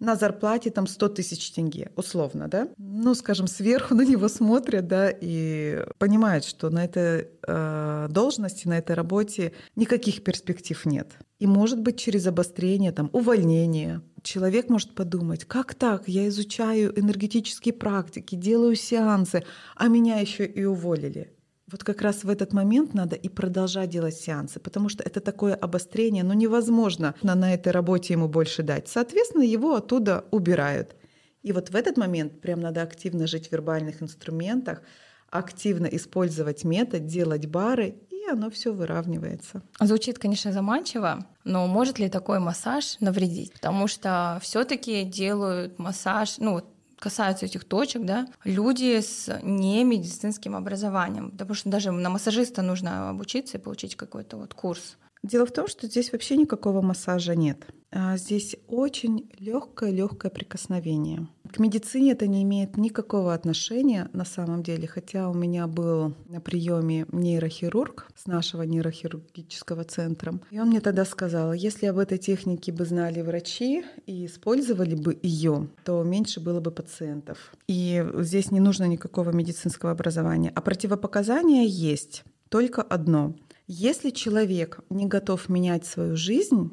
на 0.00 0.16
зарплате 0.16 0.70
там 0.70 0.86
100 0.86 1.08
тысяч 1.08 1.50
тенге, 1.50 1.90
условно, 1.96 2.48
да? 2.48 2.68
Ну, 2.76 3.14
скажем, 3.14 3.46
сверху 3.46 3.94
на 3.96 4.04
него 4.04 4.28
смотрят, 4.28 4.86
да, 4.86 5.10
и 5.10 5.84
понимают, 5.98 6.44
что 6.44 6.70
на 6.70 6.84
этой 6.84 7.28
э, 7.46 8.06
должности, 8.10 8.68
на 8.68 8.78
этой 8.78 8.94
работе 8.94 9.52
никаких 9.74 10.22
перспектив 10.22 10.84
нет. 10.86 11.12
И, 11.38 11.46
может 11.46 11.80
быть, 11.80 11.98
через 11.98 12.26
обострение, 12.26 12.92
там, 12.92 13.10
увольнение, 13.12 14.00
человек 14.22 14.70
может 14.70 14.94
подумать, 14.94 15.44
как 15.44 15.74
так, 15.74 16.08
я 16.08 16.28
изучаю 16.28 16.98
энергетические 16.98 17.74
практики, 17.74 18.34
делаю 18.34 18.74
сеансы, 18.74 19.44
а 19.74 19.88
меня 19.88 20.18
еще 20.18 20.46
и 20.46 20.64
уволили. 20.64 21.35
Вот 21.70 21.82
как 21.82 22.00
раз 22.00 22.22
в 22.22 22.28
этот 22.28 22.52
момент 22.52 22.94
надо 22.94 23.16
и 23.16 23.28
продолжать 23.28 23.90
делать 23.90 24.14
сеансы, 24.14 24.60
потому 24.60 24.88
что 24.88 25.02
это 25.02 25.18
такое 25.20 25.54
обострение, 25.54 26.22
но 26.22 26.32
невозможно 26.32 27.14
на 27.22 27.52
этой 27.52 27.72
работе 27.72 28.12
ему 28.12 28.28
больше 28.28 28.62
дать. 28.62 28.86
Соответственно, 28.86 29.42
его 29.42 29.74
оттуда 29.74 30.24
убирают. 30.30 30.94
И 31.42 31.52
вот 31.52 31.70
в 31.70 31.74
этот 31.74 31.96
момент 31.96 32.40
прям 32.40 32.60
надо 32.60 32.82
активно 32.82 33.26
жить 33.26 33.48
в 33.48 33.52
вербальных 33.52 34.00
инструментах, 34.00 34.82
активно 35.28 35.86
использовать 35.86 36.62
метод, 36.62 37.06
делать 37.06 37.46
бары, 37.46 37.96
и 38.10 38.30
оно 38.30 38.48
все 38.50 38.72
выравнивается. 38.72 39.62
Звучит, 39.80 40.20
конечно, 40.20 40.52
заманчиво, 40.52 41.26
но 41.42 41.66
может 41.66 41.98
ли 41.98 42.08
такой 42.08 42.38
массаж 42.38 42.96
навредить? 43.00 43.52
Потому 43.52 43.88
что 43.88 44.38
все-таки 44.40 45.02
делают 45.02 45.80
массаж, 45.80 46.38
ну, 46.38 46.62
касаются 46.98 47.46
этих 47.46 47.64
точек, 47.64 48.04
да, 48.04 48.26
люди 48.44 49.00
с 49.00 49.40
немедицинским 49.42 50.56
образованием, 50.56 51.30
потому 51.30 51.54
что 51.54 51.68
даже 51.68 51.90
на 51.92 52.10
массажиста 52.10 52.62
нужно 52.62 53.10
обучиться 53.10 53.58
и 53.58 53.60
получить 53.60 53.96
какой-то 53.96 54.36
вот 54.36 54.54
курс. 54.54 54.96
Дело 55.22 55.46
в 55.46 55.52
том, 55.52 55.66
что 55.68 55.86
здесь 55.86 56.12
вообще 56.12 56.36
никакого 56.36 56.82
массажа 56.82 57.34
нет. 57.34 57.66
А 57.92 58.16
здесь 58.16 58.56
очень 58.66 59.30
легкое, 59.38 59.90
легкое 59.90 60.30
прикосновение. 60.30 61.28
К 61.50 61.58
медицине 61.58 62.12
это 62.12 62.26
не 62.26 62.42
имеет 62.42 62.76
никакого 62.76 63.32
отношения 63.32 64.10
на 64.12 64.24
самом 64.24 64.62
деле, 64.62 64.88
хотя 64.88 65.30
у 65.30 65.34
меня 65.34 65.66
был 65.66 66.14
на 66.28 66.40
приеме 66.40 67.06
нейрохирург 67.12 68.08
с 68.16 68.26
нашего 68.26 68.62
нейрохирургического 68.62 69.84
центра. 69.84 70.38
И 70.50 70.58
он 70.58 70.68
мне 70.68 70.80
тогда 70.80 71.04
сказал, 71.04 71.52
если 71.52 71.86
об 71.86 71.98
этой 71.98 72.18
технике 72.18 72.72
бы 72.72 72.84
знали 72.84 73.22
врачи 73.22 73.84
и 74.06 74.26
использовали 74.26 74.96
бы 74.96 75.18
ее, 75.22 75.68
то 75.84 76.02
меньше 76.02 76.40
было 76.40 76.60
бы 76.60 76.72
пациентов. 76.72 77.54
И 77.68 78.04
здесь 78.18 78.50
не 78.50 78.60
нужно 78.60 78.84
никакого 78.84 79.30
медицинского 79.30 79.92
образования. 79.92 80.52
А 80.54 80.60
противопоказания 80.60 81.64
есть 81.64 82.24
только 82.48 82.82
одно. 82.82 83.34
Если 83.68 84.10
человек 84.10 84.80
не 84.90 85.06
готов 85.06 85.48
менять 85.48 85.86
свою 85.86 86.16
жизнь, 86.16 86.70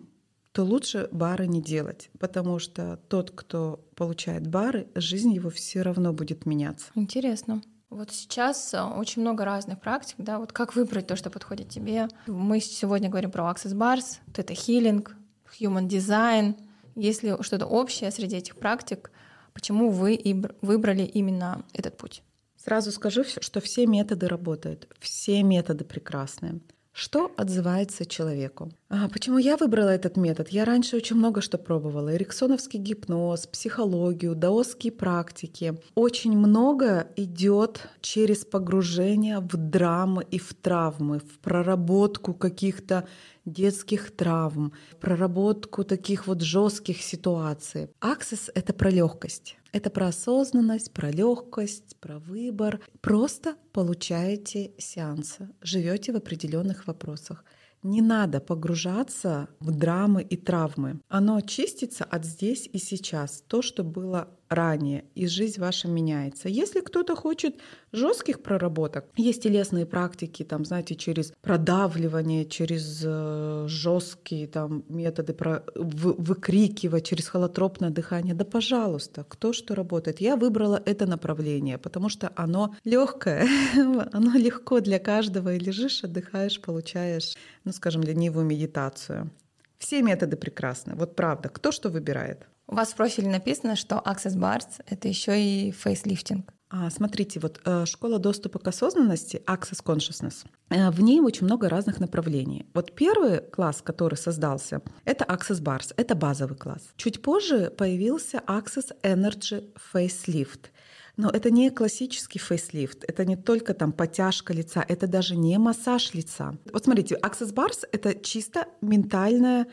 то 0.54 0.64
лучше 0.64 1.10
бары 1.12 1.48
не 1.48 1.62
делать, 1.62 2.10
потому 2.20 2.60
что 2.60 2.98
тот, 3.10 3.32
кто 3.32 3.84
получает 3.96 4.48
бары, 4.48 4.88
жизнь 4.96 5.34
его 5.34 5.50
все 5.50 5.82
равно 5.82 6.14
будет 6.14 6.46
меняться. 6.46 6.86
Интересно. 6.96 7.62
Вот 7.90 8.12
сейчас 8.12 8.74
э, 8.74 8.82
очень 8.82 9.22
много 9.22 9.46
разных 9.46 9.80
практик, 9.80 10.16
да, 10.20 10.40
вот 10.40 10.52
как 10.52 10.76
выбрать 10.76 11.08
то, 11.08 11.16
что 11.16 11.30
подходит 11.30 11.70
тебе. 11.70 12.08
Мы 12.28 12.60
сегодня 12.60 13.10
говорим 13.10 13.32
про 13.32 13.44
Access 13.44 13.74
Bars, 13.74 14.20
это 14.36 14.54
хилинг, 14.54 15.16
Human 15.60 15.88
Design. 15.88 16.56
Есть 16.96 17.24
ли 17.24 17.36
что-то 17.42 17.66
общее 17.66 18.12
среди 18.12 18.38
этих 18.38 18.56
практик? 18.56 19.12
Почему 19.54 19.90
вы 19.90 20.14
и 20.14 20.36
выбрали 20.62 21.04
именно 21.04 21.64
этот 21.74 21.98
путь? 21.98 22.24
Сразу 22.58 22.92
скажу, 22.92 23.24
что 23.24 23.60
все 23.60 23.86
методы 23.86 24.28
работают, 24.28 24.88
все 25.00 25.44
методы 25.44 25.84
прекрасные. 25.84 26.62
Что 26.94 27.32
отзывается 27.38 28.06
человеку? 28.06 28.72
А 28.88 29.10
почему 29.10 29.40
я 29.40 29.58
выбрала 29.58 29.90
этот 29.90 30.16
метод? 30.16 30.50
Я 30.50 30.64
раньше 30.64 30.96
очень 30.96 31.16
много 31.16 31.42
что 31.42 31.58
пробовала. 31.58 32.16
Эриксоновский 32.16 32.80
гипноз, 32.80 33.48
психологию, 33.48 34.36
даосские 34.36 34.94
практики. 34.94 35.76
Очень 35.96 36.38
много 36.38 37.08
идет 37.16 37.90
через 38.02 38.46
погружение 38.46 39.40
в 39.40 39.58
драмы 39.58 40.24
и 40.30 40.38
в 40.38 40.54
травмы, 40.54 41.18
в 41.18 41.40
проработку 41.40 42.36
каких-то 42.36 43.08
детских 43.46 44.16
травм, 44.16 44.74
проработку 45.00 45.84
таких 45.84 46.28
вот 46.28 46.42
жестких 46.42 47.02
ситуаций. 47.02 47.90
Аксес— 48.00 48.50
это 48.56 48.74
про 48.74 48.90
легкость. 48.90 49.58
Это 49.72 49.90
про 49.90 50.08
осознанность, 50.08 50.94
про 50.94 51.10
легкость, 51.10 51.98
про 52.00 52.20
выбор. 52.20 52.80
Просто 53.02 53.56
получаете 53.72 54.72
сеансы, 54.78 55.50
живете 55.62 56.14
в 56.14 56.16
определенных 56.16 56.86
вопросах. 56.88 57.44
Не 57.82 58.02
надо 58.02 58.40
погружаться 58.40 59.50
в 59.60 59.72
драмы 59.72 60.22
и 60.22 60.38
травмы. 60.38 61.02
Оно 61.10 61.42
чистится 61.42 62.06
от 62.06 62.24
здесь 62.24 62.70
и 62.72 62.78
сейчас. 62.78 63.44
То, 63.46 63.62
что 63.62 63.84
было 63.84 64.30
ранее, 64.56 65.06
и 65.16 65.28
жизнь 65.28 65.60
ваша 65.60 65.88
меняется. 65.88 66.50
Если 66.50 66.82
кто-то 66.82 67.16
хочет 67.16 67.56
жестких 67.92 68.42
проработок, 68.42 69.06
есть 69.16 69.44
телесные 69.44 69.86
практики, 69.86 70.44
там, 70.44 70.66
знаете, 70.66 70.96
через 70.96 71.34
продавливание, 71.42 72.46
через 72.46 73.02
э, 73.06 73.66
жесткие 73.68 74.48
там 74.48 74.84
методы 74.90 75.34
про, 75.34 75.64
вы, 75.76 76.14
выкрикивать, 76.14 77.06
через 77.06 77.28
холотропное 77.28 77.90
дыхание. 77.90 78.34
Да, 78.34 78.46
пожалуйста, 78.46 79.26
кто 79.28 79.54
что 79.54 79.76
работает. 79.76 80.22
Я 80.22 80.36
выбрала 80.36 80.82
это 80.86 81.06
направление, 81.06 81.78
потому 81.78 82.10
что 82.10 82.32
оно 82.36 82.76
легкое, 82.84 83.48
оно 83.76 84.38
легко 84.38 84.80
для 84.80 85.00
каждого. 85.00 85.54
И 85.54 85.60
лежишь, 85.60 86.04
отдыхаешь, 86.04 86.62
получаешь, 86.62 87.36
ну, 87.64 87.72
скажем, 87.72 88.02
ленивую 88.02 88.46
медитацию. 88.46 89.30
Все 89.78 90.02
методы 90.02 90.38
прекрасны. 90.38 90.96
Вот 90.96 91.16
правда, 91.16 91.50
кто 91.50 91.72
что 91.72 91.90
выбирает. 91.90 92.48
У 92.68 92.76
вас 92.76 92.94
в 92.94 92.96
профиле 92.96 93.30
написано, 93.30 93.76
что 93.76 94.02
Access 94.04 94.38
Bars— 94.38 94.68
это 94.86 95.08
еще 95.08 95.40
и 95.40 95.72
фейслифтинг. 95.72 96.54
А, 96.76 96.90
смотрите, 96.90 97.40
вот 97.40 97.62
э, 97.66 97.86
школа 97.86 98.18
доступа 98.18 98.58
к 98.58 98.68
осознанности, 98.68 99.44
Access 99.46 99.84
Consciousness, 99.84 100.44
э, 100.70 100.90
в 100.90 101.02
ней 101.02 101.20
очень 101.20 101.46
много 101.46 101.70
разных 101.70 102.00
направлений. 102.00 102.66
Вот 102.74 102.96
первый 102.96 103.42
класс, 103.42 103.84
который 103.84 104.16
создался, 104.16 104.82
это 105.06 105.24
Access 105.26 105.62
Bars, 105.62 105.94
это 105.98 106.16
базовый 106.16 106.58
класс. 106.58 106.82
Чуть 106.96 107.22
позже 107.22 107.70
появился 107.70 108.42
Access 108.48 108.92
Energy 109.04 109.72
Facelift. 109.94 110.72
Но 111.16 111.30
это 111.30 111.52
не 111.52 111.70
классический 111.70 112.40
фейслифт, 112.40 113.04
это 113.08 113.24
не 113.24 113.36
только 113.36 113.76
там 113.76 113.92
потяжка 113.92 114.52
лица, 114.52 114.84
это 114.88 115.06
даже 115.06 115.36
не 115.36 115.60
массаж 115.60 116.16
лица. 116.16 116.58
Вот 116.72 116.86
смотрите, 116.86 117.20
Access 117.22 117.54
Bars— 117.54 117.86
это 117.92 118.16
чисто 118.16 118.66
ментальная 118.82 119.68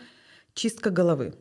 чистка 0.52 0.90
головы. 0.90 1.32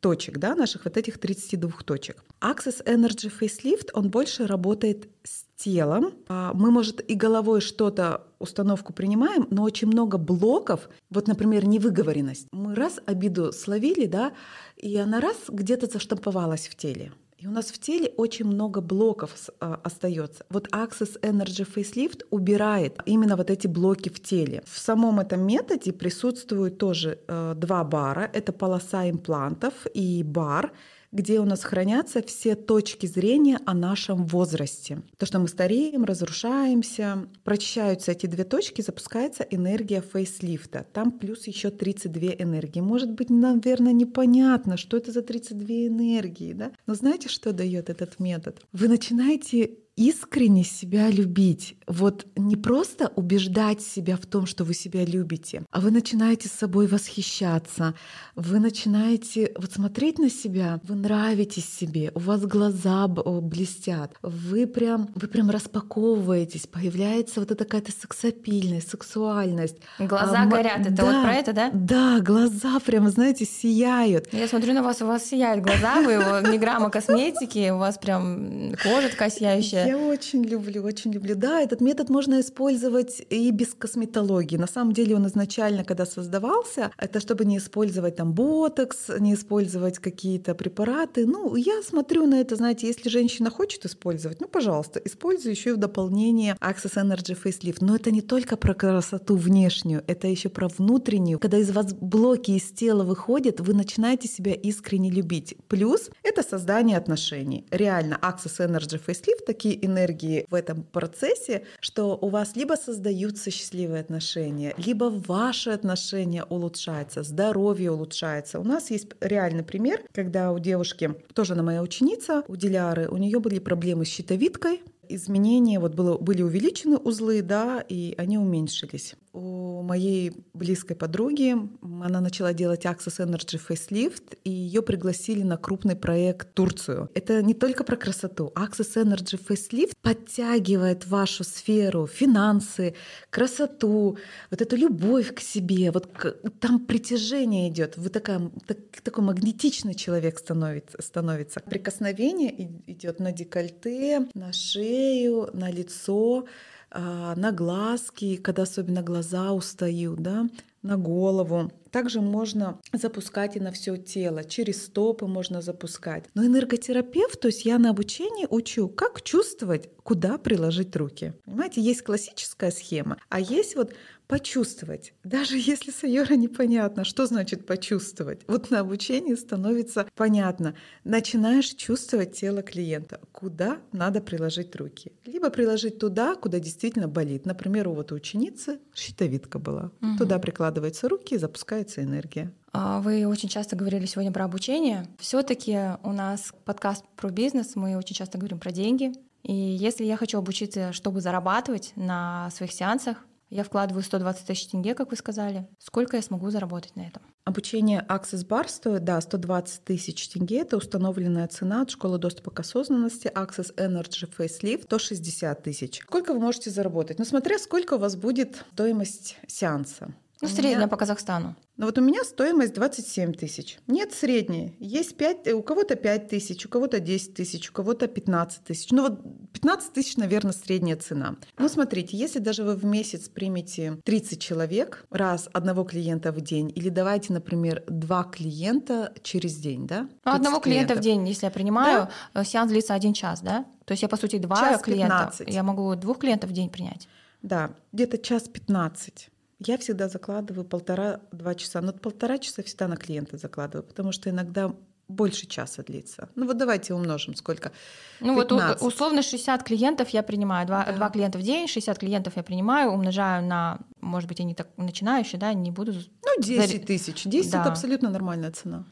Точек, 0.00 0.38
да, 0.38 0.54
наших 0.54 0.84
вот 0.84 0.96
этих 0.96 1.18
32 1.18 1.70
точек. 1.84 2.24
Access 2.40 2.84
Energy 2.84 3.30
Facelift, 3.30 3.90
он 3.92 4.10
больше 4.10 4.46
работает 4.46 5.08
с 5.22 5.44
телом. 5.56 6.14
А, 6.28 6.52
мы, 6.54 6.70
может, 6.70 7.00
и 7.08 7.14
головой 7.14 7.60
что-то, 7.60 8.26
установку 8.38 8.92
принимаем, 8.92 9.46
но 9.50 9.62
очень 9.62 9.88
много 9.88 10.16
блоков, 10.16 10.88
вот, 11.10 11.28
например, 11.28 11.66
невыговоренность. 11.66 12.46
Мы 12.52 12.74
раз 12.74 12.98
обиду 13.04 13.52
словили, 13.52 14.06
да, 14.06 14.32
и 14.76 14.96
она 14.96 15.20
раз 15.20 15.36
где-то 15.48 15.86
заштамповалась 15.86 16.68
в 16.68 16.74
теле. 16.74 17.12
И 17.40 17.46
у 17.46 17.50
нас 17.50 17.70
в 17.70 17.78
теле 17.78 18.12
очень 18.18 18.44
много 18.44 18.82
блоков 18.82 19.48
а, 19.60 19.80
остается. 19.82 20.44
Вот 20.50 20.68
Access 20.74 21.18
Energy 21.22 21.66
Facelift 21.66 22.26
убирает 22.28 22.98
именно 23.06 23.34
вот 23.34 23.50
эти 23.50 23.66
блоки 23.66 24.10
в 24.10 24.22
теле. 24.22 24.62
В 24.66 24.78
самом 24.78 25.20
этом 25.20 25.40
методе 25.46 25.94
присутствуют 25.94 26.76
тоже 26.76 27.18
э, 27.26 27.54
два 27.56 27.82
бара. 27.82 28.30
Это 28.34 28.52
полоса 28.52 29.08
имплантов 29.08 29.72
и 29.94 30.22
бар 30.22 30.72
где 31.12 31.40
у 31.40 31.44
нас 31.44 31.62
хранятся 31.64 32.22
все 32.22 32.54
точки 32.54 33.06
зрения 33.06 33.58
о 33.66 33.74
нашем 33.74 34.26
возрасте. 34.26 35.02
То, 35.16 35.26
что 35.26 35.38
мы 35.38 35.48
стареем, 35.48 36.04
разрушаемся. 36.04 37.28
Прочищаются 37.44 38.12
эти 38.12 38.26
две 38.26 38.44
точки, 38.44 38.82
запускается 38.82 39.42
энергия 39.42 40.00
фейслифта. 40.00 40.86
Там 40.92 41.12
плюс 41.12 41.46
еще 41.46 41.70
32 41.70 42.34
энергии. 42.38 42.80
Может 42.80 43.12
быть, 43.12 43.30
наверное, 43.30 43.92
непонятно, 43.92 44.76
что 44.76 44.96
это 44.96 45.12
за 45.12 45.22
32 45.22 45.66
энергии, 45.86 46.52
да? 46.52 46.72
Но 46.86 46.94
знаете, 46.94 47.28
что 47.28 47.52
дает 47.52 47.90
этот 47.90 48.20
метод? 48.20 48.60
Вы 48.72 48.88
начинаете 48.88 49.78
искренне 50.00 50.64
себя 50.64 51.10
любить. 51.10 51.76
Вот 51.86 52.24
не 52.34 52.56
просто 52.56 53.12
убеждать 53.16 53.82
себя 53.82 54.16
в 54.16 54.24
том, 54.24 54.46
что 54.46 54.64
вы 54.64 54.72
себя 54.72 55.04
любите, 55.04 55.62
а 55.70 55.80
вы 55.80 55.90
начинаете 55.90 56.48
с 56.48 56.52
собой 56.52 56.86
восхищаться, 56.86 57.94
вы 58.34 58.60
начинаете 58.60 59.52
вот 59.58 59.72
смотреть 59.72 60.18
на 60.18 60.30
себя, 60.30 60.80
вы 60.84 60.94
нравитесь 60.94 61.68
себе, 61.68 62.12
у 62.14 62.20
вас 62.20 62.40
глаза 62.46 63.08
блестят, 63.08 64.14
вы 64.22 64.66
прям, 64.66 65.10
вы 65.14 65.28
прям 65.28 65.50
распаковываетесь, 65.50 66.66
появляется 66.66 67.40
вот 67.40 67.50
эта 67.50 67.64
какая-то 67.64 67.92
сексапильность, 67.92 68.88
сексуальность. 68.88 69.76
Глаза 69.98 70.44
а, 70.44 70.46
горят, 70.46 70.80
это 70.80 70.92
да, 70.92 71.04
вот 71.04 71.22
про 71.22 71.34
это, 71.34 71.52
да? 71.52 71.70
Да, 71.74 72.20
глаза 72.20 72.80
прям, 72.80 73.10
знаете, 73.10 73.44
сияют. 73.44 74.32
Я 74.32 74.48
смотрю 74.48 74.72
на 74.72 74.82
вас, 74.82 75.02
у 75.02 75.06
вас 75.06 75.26
сияют 75.26 75.62
глаза, 75.62 76.00
вы 76.00 76.50
не 76.50 76.56
грамма 76.64 76.88
косметики, 76.88 77.68
у 77.68 77.76
вас 77.76 77.98
прям 77.98 78.72
кожа 78.82 79.10
такая 79.10 79.28
сияющая. 79.28 79.89
Я 79.90 79.98
очень 79.98 80.44
люблю, 80.44 80.84
очень 80.84 81.12
люблю. 81.12 81.34
Да, 81.34 81.60
этот 81.60 81.80
метод 81.80 82.10
можно 82.10 82.38
использовать 82.40 83.26
и 83.28 83.50
без 83.50 83.74
косметологии. 83.74 84.56
На 84.56 84.68
самом 84.68 84.92
деле 84.92 85.16
он 85.16 85.26
изначально, 85.26 85.82
когда 85.82 86.06
создавался, 86.06 86.92
это 86.96 87.18
чтобы 87.18 87.44
не 87.44 87.58
использовать 87.58 88.14
там 88.14 88.32
ботокс, 88.32 89.08
не 89.18 89.34
использовать 89.34 89.98
какие-то 89.98 90.54
препараты. 90.54 91.26
Ну, 91.26 91.56
я 91.56 91.82
смотрю 91.82 92.26
на 92.26 92.40
это, 92.40 92.54
знаете, 92.54 92.86
если 92.86 93.08
женщина 93.08 93.50
хочет 93.50 93.84
использовать, 93.84 94.40
ну, 94.40 94.46
пожалуйста, 94.46 95.00
используй 95.04 95.50
еще 95.50 95.70
и 95.70 95.72
в 95.72 95.76
дополнение 95.76 96.56
Access 96.60 96.94
Energy 96.94 97.36
Facelift. 97.36 97.78
Но 97.80 97.96
это 97.96 98.12
не 98.12 98.22
только 98.22 98.56
про 98.56 98.74
красоту 98.74 99.34
внешнюю, 99.34 100.04
это 100.06 100.28
еще 100.28 100.50
про 100.50 100.68
внутреннюю. 100.68 101.40
Когда 101.40 101.58
из 101.58 101.72
вас 101.72 101.94
блоки 101.94 102.52
из 102.52 102.70
тела 102.70 103.02
выходят, 103.02 103.58
вы 103.58 103.74
начинаете 103.74 104.28
себя 104.28 104.52
искренне 104.52 105.10
любить. 105.10 105.56
Плюс 105.66 106.10
это 106.22 106.44
создание 106.44 106.96
отношений. 106.96 107.66
Реально, 107.72 108.20
Access 108.22 108.64
Energy 108.64 109.00
Facelift 109.04 109.46
такие 109.46 109.69
энергии 109.80 110.46
в 110.48 110.54
этом 110.54 110.82
процессе, 110.82 111.64
что 111.80 112.18
у 112.20 112.28
вас 112.28 112.56
либо 112.56 112.74
создаются 112.74 113.50
счастливые 113.50 114.00
отношения, 114.00 114.74
либо 114.76 115.04
ваши 115.04 115.70
отношения 115.70 116.44
улучшаются, 116.44 117.22
здоровье 117.22 117.92
улучшается. 117.92 118.60
У 118.60 118.64
нас 118.64 118.90
есть 118.90 119.08
реальный 119.20 119.64
пример, 119.64 120.02
когда 120.12 120.52
у 120.52 120.58
девушки, 120.58 121.14
тоже 121.34 121.54
она 121.54 121.62
моя 121.62 121.82
ученица, 121.82 122.42
у 122.48 122.56
Диляры, 122.56 123.08
у 123.08 123.16
нее 123.16 123.40
были 123.40 123.58
проблемы 123.58 124.04
с 124.04 124.08
щитовидкой, 124.08 124.82
изменения, 125.14 125.78
вот 125.78 125.94
было, 125.94 126.18
были 126.18 126.42
увеличены 126.42 126.96
узлы, 126.96 127.42
да, 127.42 127.84
и 127.88 128.14
они 128.18 128.38
уменьшились 128.38 129.14
у 129.32 129.82
моей 129.82 130.32
близкой 130.54 130.96
подруги. 130.96 131.54
Она 131.82 132.20
начала 132.20 132.52
делать 132.52 132.84
Access 132.84 133.24
Energy 133.24 133.60
Facelift, 133.68 134.36
и 134.44 134.50
ее 134.50 134.82
пригласили 134.82 135.42
на 135.42 135.56
крупный 135.56 135.94
проект 135.94 136.52
Турцию. 136.54 137.08
Это 137.14 137.42
не 137.42 137.54
только 137.54 137.84
про 137.84 137.96
красоту. 137.96 138.52
Access 138.56 138.96
Energy 138.96 139.40
Facelift 139.40 139.92
подтягивает 140.02 141.06
вашу 141.06 141.44
сферу, 141.44 142.06
финансы, 142.06 142.94
красоту, 143.30 144.18
вот 144.50 144.60
эту 144.60 144.76
любовь 144.76 145.34
к 145.34 145.40
себе. 145.40 145.90
Вот 145.92 146.06
к, 146.06 146.32
там 146.58 146.80
притяжение 146.80 147.68
идет. 147.68 147.96
Вы 147.96 148.08
такая, 148.08 148.50
так, 148.66 148.78
такой 149.02 149.24
магнетичный 149.24 149.94
человек 149.94 150.38
становится. 150.38 151.00
становится. 151.00 151.60
Прикосновение 151.60 152.70
идет 152.86 153.20
на 153.20 153.32
декольте, 153.32 154.28
на 154.34 154.52
шею, 155.00 155.50
на 155.52 155.70
лицо. 155.70 156.44
А, 156.92 157.36
на 157.36 157.52
глазки, 157.52 158.36
когда 158.36 158.62
особенно 158.64 159.02
глаза 159.02 159.52
устают, 159.52 160.18
да, 160.18 160.48
на 160.82 160.96
голову. 160.96 161.70
Также 161.92 162.20
можно 162.20 162.80
запускать 162.92 163.56
и 163.56 163.60
на 163.60 163.70
все 163.70 163.96
тело, 163.96 164.42
через 164.42 164.86
стопы 164.86 165.26
можно 165.26 165.62
запускать. 165.62 166.24
Но 166.34 166.44
энерготерапевт, 166.44 167.40
то 167.40 167.46
есть 167.46 167.64
я 167.64 167.78
на 167.78 167.90
обучении 167.90 168.46
учу, 168.50 168.88
как 168.88 169.22
чувствовать, 169.22 169.88
куда 170.02 170.36
приложить 170.36 170.96
руки. 170.96 171.32
Понимаете, 171.44 171.80
есть 171.80 172.02
классическая 172.02 172.72
схема, 172.72 173.18
а 173.28 173.38
есть 173.38 173.76
вот 173.76 173.92
почувствовать. 174.30 175.12
Даже 175.24 175.58
если 175.58 175.90
Сайора 175.90 176.34
непонятно, 176.34 177.04
что 177.04 177.26
значит 177.26 177.66
почувствовать. 177.66 178.42
Вот 178.46 178.70
на 178.70 178.78
обучении 178.78 179.34
становится 179.34 180.06
понятно. 180.14 180.74
Начинаешь 181.02 181.70
чувствовать 181.74 182.36
тело 182.36 182.62
клиента, 182.62 183.20
куда 183.32 183.78
надо 183.90 184.20
приложить 184.20 184.76
руки. 184.76 185.10
Либо 185.26 185.50
приложить 185.50 185.98
туда, 185.98 186.36
куда 186.36 186.60
действительно 186.60 187.08
болит. 187.08 187.44
Например, 187.44 187.88
у 187.88 187.94
вот 187.94 188.12
ученицы 188.12 188.78
щитовидка 188.94 189.58
была. 189.58 189.90
Угу. 190.00 190.18
Туда 190.18 190.38
прикладываются 190.38 191.08
руки 191.08 191.34
и 191.34 191.38
запускается 191.38 192.00
энергия. 192.04 192.52
А, 192.72 193.00
вы 193.00 193.26
очень 193.26 193.48
часто 193.48 193.74
говорили 193.74 194.06
сегодня 194.06 194.30
про 194.30 194.44
обучение. 194.44 195.08
Все-таки 195.18 195.76
у 196.04 196.12
нас 196.12 196.54
подкаст 196.64 197.04
про 197.16 197.30
бизнес, 197.30 197.74
мы 197.74 197.96
очень 197.96 198.14
часто 198.14 198.38
говорим 198.38 198.60
про 198.60 198.70
деньги. 198.70 199.12
И 199.42 199.52
если 199.52 200.04
я 200.04 200.16
хочу 200.16 200.38
обучиться, 200.38 200.92
чтобы 200.92 201.20
зарабатывать 201.20 201.92
на 201.96 202.50
своих 202.50 202.72
сеансах, 202.72 203.24
я 203.50 203.64
вкладываю 203.64 204.02
120 204.02 204.46
тысяч 204.46 204.68
тенге, 204.68 204.94
как 204.94 205.10
вы 205.10 205.16
сказали. 205.16 205.68
Сколько 205.78 206.16
я 206.16 206.22
смогу 206.22 206.50
заработать 206.50 206.94
на 206.96 207.02
этом? 207.02 207.22
Обучение 207.44 208.06
Access 208.08 208.46
Bar 208.46 208.68
стоит, 208.68 209.04
да, 209.04 209.20
120 209.20 209.84
тысяч 209.84 210.28
тенге. 210.28 210.60
Это 210.60 210.76
установленная 210.76 211.48
цена 211.48 211.82
от 211.82 211.90
школы 211.90 212.18
доступа 212.18 212.52
к 212.52 212.60
осознанности 212.60 213.26
Access 213.26 213.74
Energy 213.74 214.30
Facelift 214.38 214.84
160 214.84 215.62
тысяч. 215.62 216.00
Сколько 216.02 216.32
вы 216.32 216.38
можете 216.38 216.70
заработать? 216.70 217.18
Ну, 217.18 217.24
смотря 217.24 217.58
сколько 217.58 217.94
у 217.94 217.98
вас 217.98 218.14
будет 218.14 218.64
стоимость 218.72 219.36
сеанса. 219.48 220.14
Ну, 220.40 220.48
средняя 220.48 220.78
меня... 220.78 220.88
по 220.88 220.96
Казахстану. 220.96 221.56
Ну 221.80 221.86
вот 221.86 221.96
у 221.96 222.02
меня 222.02 222.24
стоимость 222.24 222.74
27 222.74 223.32
тысяч. 223.32 223.78
Нет 223.86 224.12
средней. 224.12 224.76
Есть 224.80 225.16
5, 225.16 225.54
у 225.54 225.62
кого-то 225.62 225.96
5 225.96 226.28
тысяч, 226.28 226.66
у 226.66 226.68
кого-то 226.68 227.00
10 227.00 227.32
тысяч, 227.32 227.70
у 227.70 227.72
кого-то 227.72 228.06
15 228.06 228.64
тысяч. 228.64 228.90
Ну 228.90 229.04
вот 229.04 229.22
15 229.54 229.94
тысяч, 229.94 230.18
наверное, 230.18 230.52
средняя 230.52 230.98
цена. 230.98 231.36
Ну 231.56 231.68
смотрите, 231.70 232.18
если 232.18 232.38
даже 232.38 232.64
вы 232.64 232.76
в 232.76 232.84
месяц 232.84 233.30
примете 233.30 233.98
30 234.04 234.38
человек, 234.38 235.06
раз 235.08 235.48
одного 235.54 235.84
клиента 235.84 236.32
в 236.32 236.42
день, 236.42 236.70
или 236.74 236.90
давайте, 236.90 237.32
например, 237.32 237.82
два 237.86 238.24
клиента 238.24 239.14
через 239.22 239.56
день, 239.56 239.86
да? 239.86 240.06
Ну, 240.26 240.32
одного 240.32 240.60
клиента 240.60 240.94
в 240.94 241.00
день, 241.00 241.26
если 241.26 241.46
я 241.46 241.50
принимаю, 241.50 242.10
да? 242.34 242.42
Э, 242.42 242.44
сеанс 242.44 242.70
длится 242.70 242.92
один 242.92 243.14
час, 243.14 243.40
да? 243.40 243.64
То 243.86 243.92
есть 243.92 244.02
я, 244.02 244.10
по 244.10 244.18
сути, 244.18 244.36
два 244.36 244.56
час 244.56 244.82
клиента. 244.82 245.30
15. 245.30 245.48
Я 245.48 245.62
могу 245.62 245.94
двух 245.94 246.18
клиентов 246.18 246.50
в 246.50 246.52
день 246.52 246.68
принять. 246.68 247.08
Да, 247.40 247.70
где-то 247.92 248.18
час 248.18 248.48
15. 248.48 249.29
Я 249.60 249.76
всегда 249.76 250.08
закладываю 250.08 250.64
полтора-два 250.64 251.54
часа. 251.54 251.80
Но 251.80 251.92
полтора 251.92 252.38
часа 252.38 252.62
всегда 252.62 252.88
на 252.88 252.96
клиента 252.96 253.36
закладываю, 253.36 253.86
потому 253.86 254.10
что 254.12 254.30
иногда 254.30 254.74
больше 255.10 255.46
часа 255.46 255.82
длится. 255.82 256.30
Ну 256.34 256.46
вот 256.46 256.56
давайте 256.56 256.94
умножим, 256.94 257.34
сколько? 257.34 257.72
Ну 258.20 258.40
15. 258.40 258.80
вот 258.80 258.86
условно 258.86 259.22
60 259.22 259.62
клиентов 259.62 260.08
я 260.10 260.22
принимаю, 260.22 260.66
2, 260.66 260.84
да. 260.84 260.92
2 260.92 261.10
клиента 261.10 261.38
в 261.38 261.42
день, 261.42 261.66
60 261.68 261.98
клиентов 261.98 262.36
я 262.36 262.42
принимаю, 262.42 262.90
умножаю 262.90 263.44
на, 263.44 263.80
может 264.00 264.28
быть, 264.28 264.40
они 264.40 264.54
так 264.54 264.68
начинающие, 264.76 265.38
да, 265.38 265.52
не 265.52 265.70
буду... 265.70 265.92
Ну 265.92 266.42
10 266.42 266.86
тысяч, 266.86 267.24
10 267.24 267.50
да. 267.50 267.60
это 267.60 267.70
абсолютно 267.70 268.08
нормальная 268.10 268.52
цена. 268.52 268.84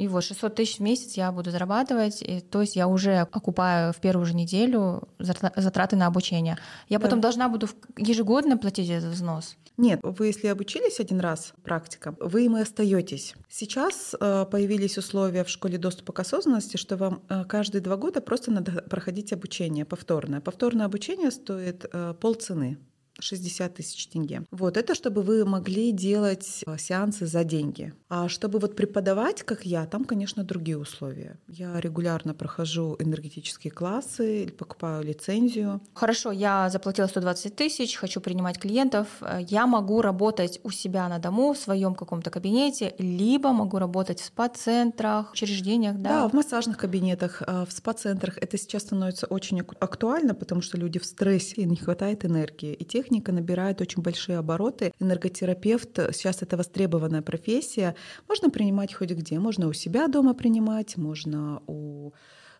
И 0.00 0.08
вот 0.08 0.24
600 0.24 0.54
тысяч 0.54 0.78
в 0.78 0.80
месяц 0.80 1.12
я 1.18 1.30
буду 1.30 1.50
зарабатывать, 1.50 2.22
и, 2.22 2.40
то 2.40 2.62
есть 2.62 2.74
я 2.74 2.88
уже 2.88 3.18
окупаю 3.18 3.92
в 3.92 3.96
первую 3.96 4.24
же 4.24 4.34
неделю 4.34 5.06
затраты 5.18 5.94
на 5.94 6.06
обучение. 6.06 6.56
Я 6.88 6.98
да. 6.98 7.04
потом 7.04 7.20
должна 7.20 7.50
буду 7.50 7.68
ежегодно 7.98 8.56
платить 8.56 8.88
этот 8.88 9.12
взнос. 9.12 9.56
Нет, 9.76 10.00
вы 10.02 10.28
если 10.28 10.46
обучились 10.46 11.00
один 11.00 11.20
раз 11.20 11.52
практикам, 11.62 12.16
вы 12.18 12.46
им 12.46 12.56
и 12.56 12.62
остаетесь. 12.62 13.34
Сейчас 13.50 14.14
э, 14.18 14.46
появились 14.50 14.96
условия 14.96 15.44
в 15.44 15.50
школе 15.50 15.76
доступа 15.76 16.14
к 16.14 16.20
осознанности, 16.20 16.78
что 16.78 16.96
вам 16.96 17.22
э, 17.28 17.44
каждые 17.44 17.82
два 17.82 17.98
года 17.98 18.22
просто 18.22 18.50
надо 18.50 18.80
проходить 18.88 19.34
обучение 19.34 19.84
повторное. 19.84 20.40
Повторное 20.40 20.86
обучение 20.86 21.30
стоит 21.30 21.84
э, 21.92 22.14
полцены. 22.18 22.78
60 23.20 23.74
тысяч 23.74 24.06
тенге. 24.08 24.42
Вот 24.50 24.76
это 24.76 24.94
чтобы 24.94 25.22
вы 25.22 25.44
могли 25.44 25.92
делать 25.92 26.62
э, 26.66 26.78
сеансы 26.78 27.26
за 27.26 27.44
деньги. 27.44 27.92
А 28.08 28.28
чтобы 28.28 28.58
вот 28.58 28.76
преподавать, 28.76 29.42
как 29.42 29.64
я, 29.64 29.86
там, 29.86 30.04
конечно, 30.04 30.44
другие 30.44 30.78
условия. 30.78 31.38
Я 31.48 31.78
регулярно 31.80 32.34
прохожу 32.34 32.96
энергетические 32.98 33.70
классы, 33.70 34.52
покупаю 34.58 35.04
лицензию. 35.04 35.80
Хорошо, 35.94 36.32
я 36.32 36.68
заплатила 36.70 37.06
120 37.06 37.54
тысяч, 37.56 37.96
хочу 37.96 38.20
принимать 38.20 38.58
клиентов. 38.58 39.06
Я 39.48 39.66
могу 39.66 40.02
работать 40.02 40.60
у 40.62 40.70
себя 40.70 41.08
на 41.08 41.18
дому, 41.18 41.52
в 41.52 41.58
своем 41.58 41.94
каком-то 41.94 42.30
кабинете, 42.30 42.94
либо 42.98 43.52
могу 43.52 43.78
работать 43.78 44.20
в 44.20 44.24
спа-центрах, 44.24 45.32
учреждениях, 45.32 45.96
да? 45.96 46.22
Да, 46.22 46.28
в 46.28 46.32
массажных 46.32 46.76
кабинетах, 46.78 47.42
э, 47.46 47.64
в 47.68 47.72
спа-центрах. 47.72 48.38
Это 48.38 48.58
сейчас 48.58 48.82
становится 48.82 49.26
очень 49.26 49.60
актуально, 49.60 50.34
потому 50.34 50.62
что 50.62 50.76
люди 50.78 50.98
в 50.98 51.04
стрессе, 51.04 51.62
и 51.62 51.64
не 51.64 51.76
хватает 51.76 52.24
энергии. 52.24 52.72
И 52.72 52.84
техника 53.10 53.32
набирает 53.32 53.80
очень 53.80 54.02
большие 54.02 54.38
обороты. 54.38 54.92
Энерготерапевт 55.00 55.98
сейчас 56.12 56.42
это 56.42 56.56
востребованная 56.56 57.22
профессия. 57.22 57.96
Можно 58.28 58.50
принимать 58.50 58.94
хоть 58.94 59.10
где. 59.10 59.38
Можно 59.40 59.66
у 59.66 59.72
себя 59.72 60.06
дома 60.06 60.32
принимать, 60.32 60.96
можно 60.96 61.60
у 61.66 62.12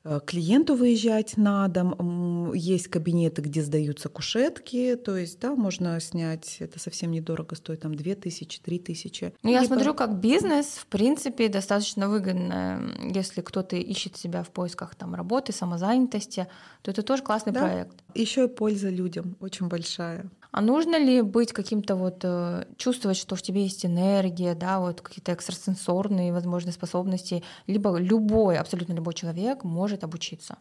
Э, 0.02 0.18
клиенту 0.24 0.76
выезжать 0.76 1.36
на 1.36 1.68
дом. 1.68 2.52
Есть 2.54 2.88
кабинеты, 2.88 3.42
где 3.42 3.62
сдаются 3.62 4.08
кушетки, 4.08 4.96
то 4.96 5.16
есть, 5.16 5.38
да, 5.40 5.54
можно 5.54 6.00
снять, 6.00 6.56
это 6.60 6.78
совсем 6.78 7.10
недорого 7.10 7.54
стоит, 7.54 7.80
там 7.80 7.94
2 7.94 8.14
тысячи, 8.14 8.60
3 8.60 8.78
тысячи. 8.78 9.34
Ну, 9.42 9.50
я 9.50 9.60
Либо... 9.60 9.74
смотрю, 9.74 9.94
как 9.94 10.18
бизнес, 10.18 10.66
в 10.66 10.86
принципе, 10.86 11.48
достаточно 11.48 12.08
выгодно. 12.08 12.94
Если 13.14 13.42
кто-то 13.42 13.76
ищет 13.76 14.16
себя 14.16 14.42
в 14.42 14.50
поисках 14.50 14.94
там 14.94 15.14
работы, 15.14 15.52
самозанятости, 15.52 16.46
то 16.80 16.90
это 16.90 17.02
тоже 17.02 17.22
классный 17.22 17.52
да. 17.52 17.60
проект. 17.60 18.02
Еще 18.14 18.44
и 18.44 18.48
польза 18.48 18.88
людям 18.88 19.36
очень 19.40 19.68
большая. 19.68 20.30
А 20.52 20.60
нужно 20.60 20.98
ли 20.98 21.22
быть 21.22 21.52
каким-то 21.52 21.94
вот 21.94 22.20
э, 22.24 22.64
чувствовать, 22.76 23.16
что 23.16 23.36
в 23.36 23.42
тебе 23.42 23.62
есть 23.62 23.86
энергия, 23.86 24.54
да, 24.54 24.80
вот 24.80 25.00
какие-то 25.00 25.32
экстрасенсорные, 25.32 26.32
возможные 26.32 26.72
способности, 26.72 27.44
либо 27.66 27.96
любой, 27.98 28.58
абсолютно 28.58 28.94
любой 28.94 29.14
человек 29.14 29.62
может 29.62 30.02
обучиться? 30.02 30.56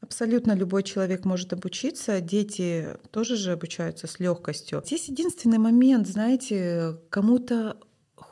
Абсолютно 0.00 0.52
любой 0.52 0.84
человек 0.84 1.24
может 1.24 1.52
обучиться. 1.52 2.20
Дети 2.20 2.96
тоже 3.10 3.36
же 3.36 3.52
обучаются 3.52 4.06
с 4.06 4.20
легкостью. 4.20 4.82
Здесь 4.86 5.08
единственный 5.08 5.58
момент, 5.58 6.06
знаете, 6.06 6.96
кому-то 7.10 7.76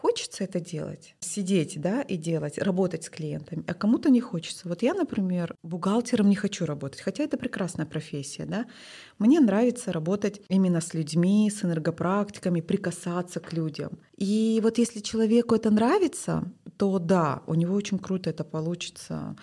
хочется 0.06 0.44
это 0.44 0.60
делать, 0.60 1.16
сидеть, 1.18 1.80
да, 1.80 2.00
и 2.00 2.16
делать, 2.16 2.58
работать 2.58 3.02
с 3.02 3.10
клиентами, 3.10 3.64
а 3.66 3.74
кому-то 3.74 4.08
не 4.08 4.20
хочется. 4.20 4.68
Вот 4.68 4.82
я, 4.82 4.94
например, 4.94 5.56
бухгалтером 5.64 6.28
не 6.28 6.36
хочу 6.36 6.64
работать, 6.64 7.00
хотя 7.00 7.24
это 7.24 7.36
прекрасная 7.36 7.86
профессия, 7.86 8.46
да. 8.46 8.66
Мне 9.18 9.40
нравится 9.40 9.92
работать 9.92 10.40
именно 10.48 10.80
с 10.80 10.94
людьми, 10.94 11.50
с 11.50 11.64
энергопрактиками, 11.64 12.60
прикасаться 12.60 13.40
к 13.40 13.52
людям. 13.52 13.98
И 14.16 14.60
вот 14.62 14.78
если 14.78 15.00
человеку 15.00 15.56
это 15.56 15.72
нравится, 15.72 16.52
то 16.76 17.00
да, 17.00 17.42
у 17.48 17.54
него 17.54 17.74
очень 17.74 17.98
круто 17.98 18.30
это 18.30 18.44
получится. 18.44 19.34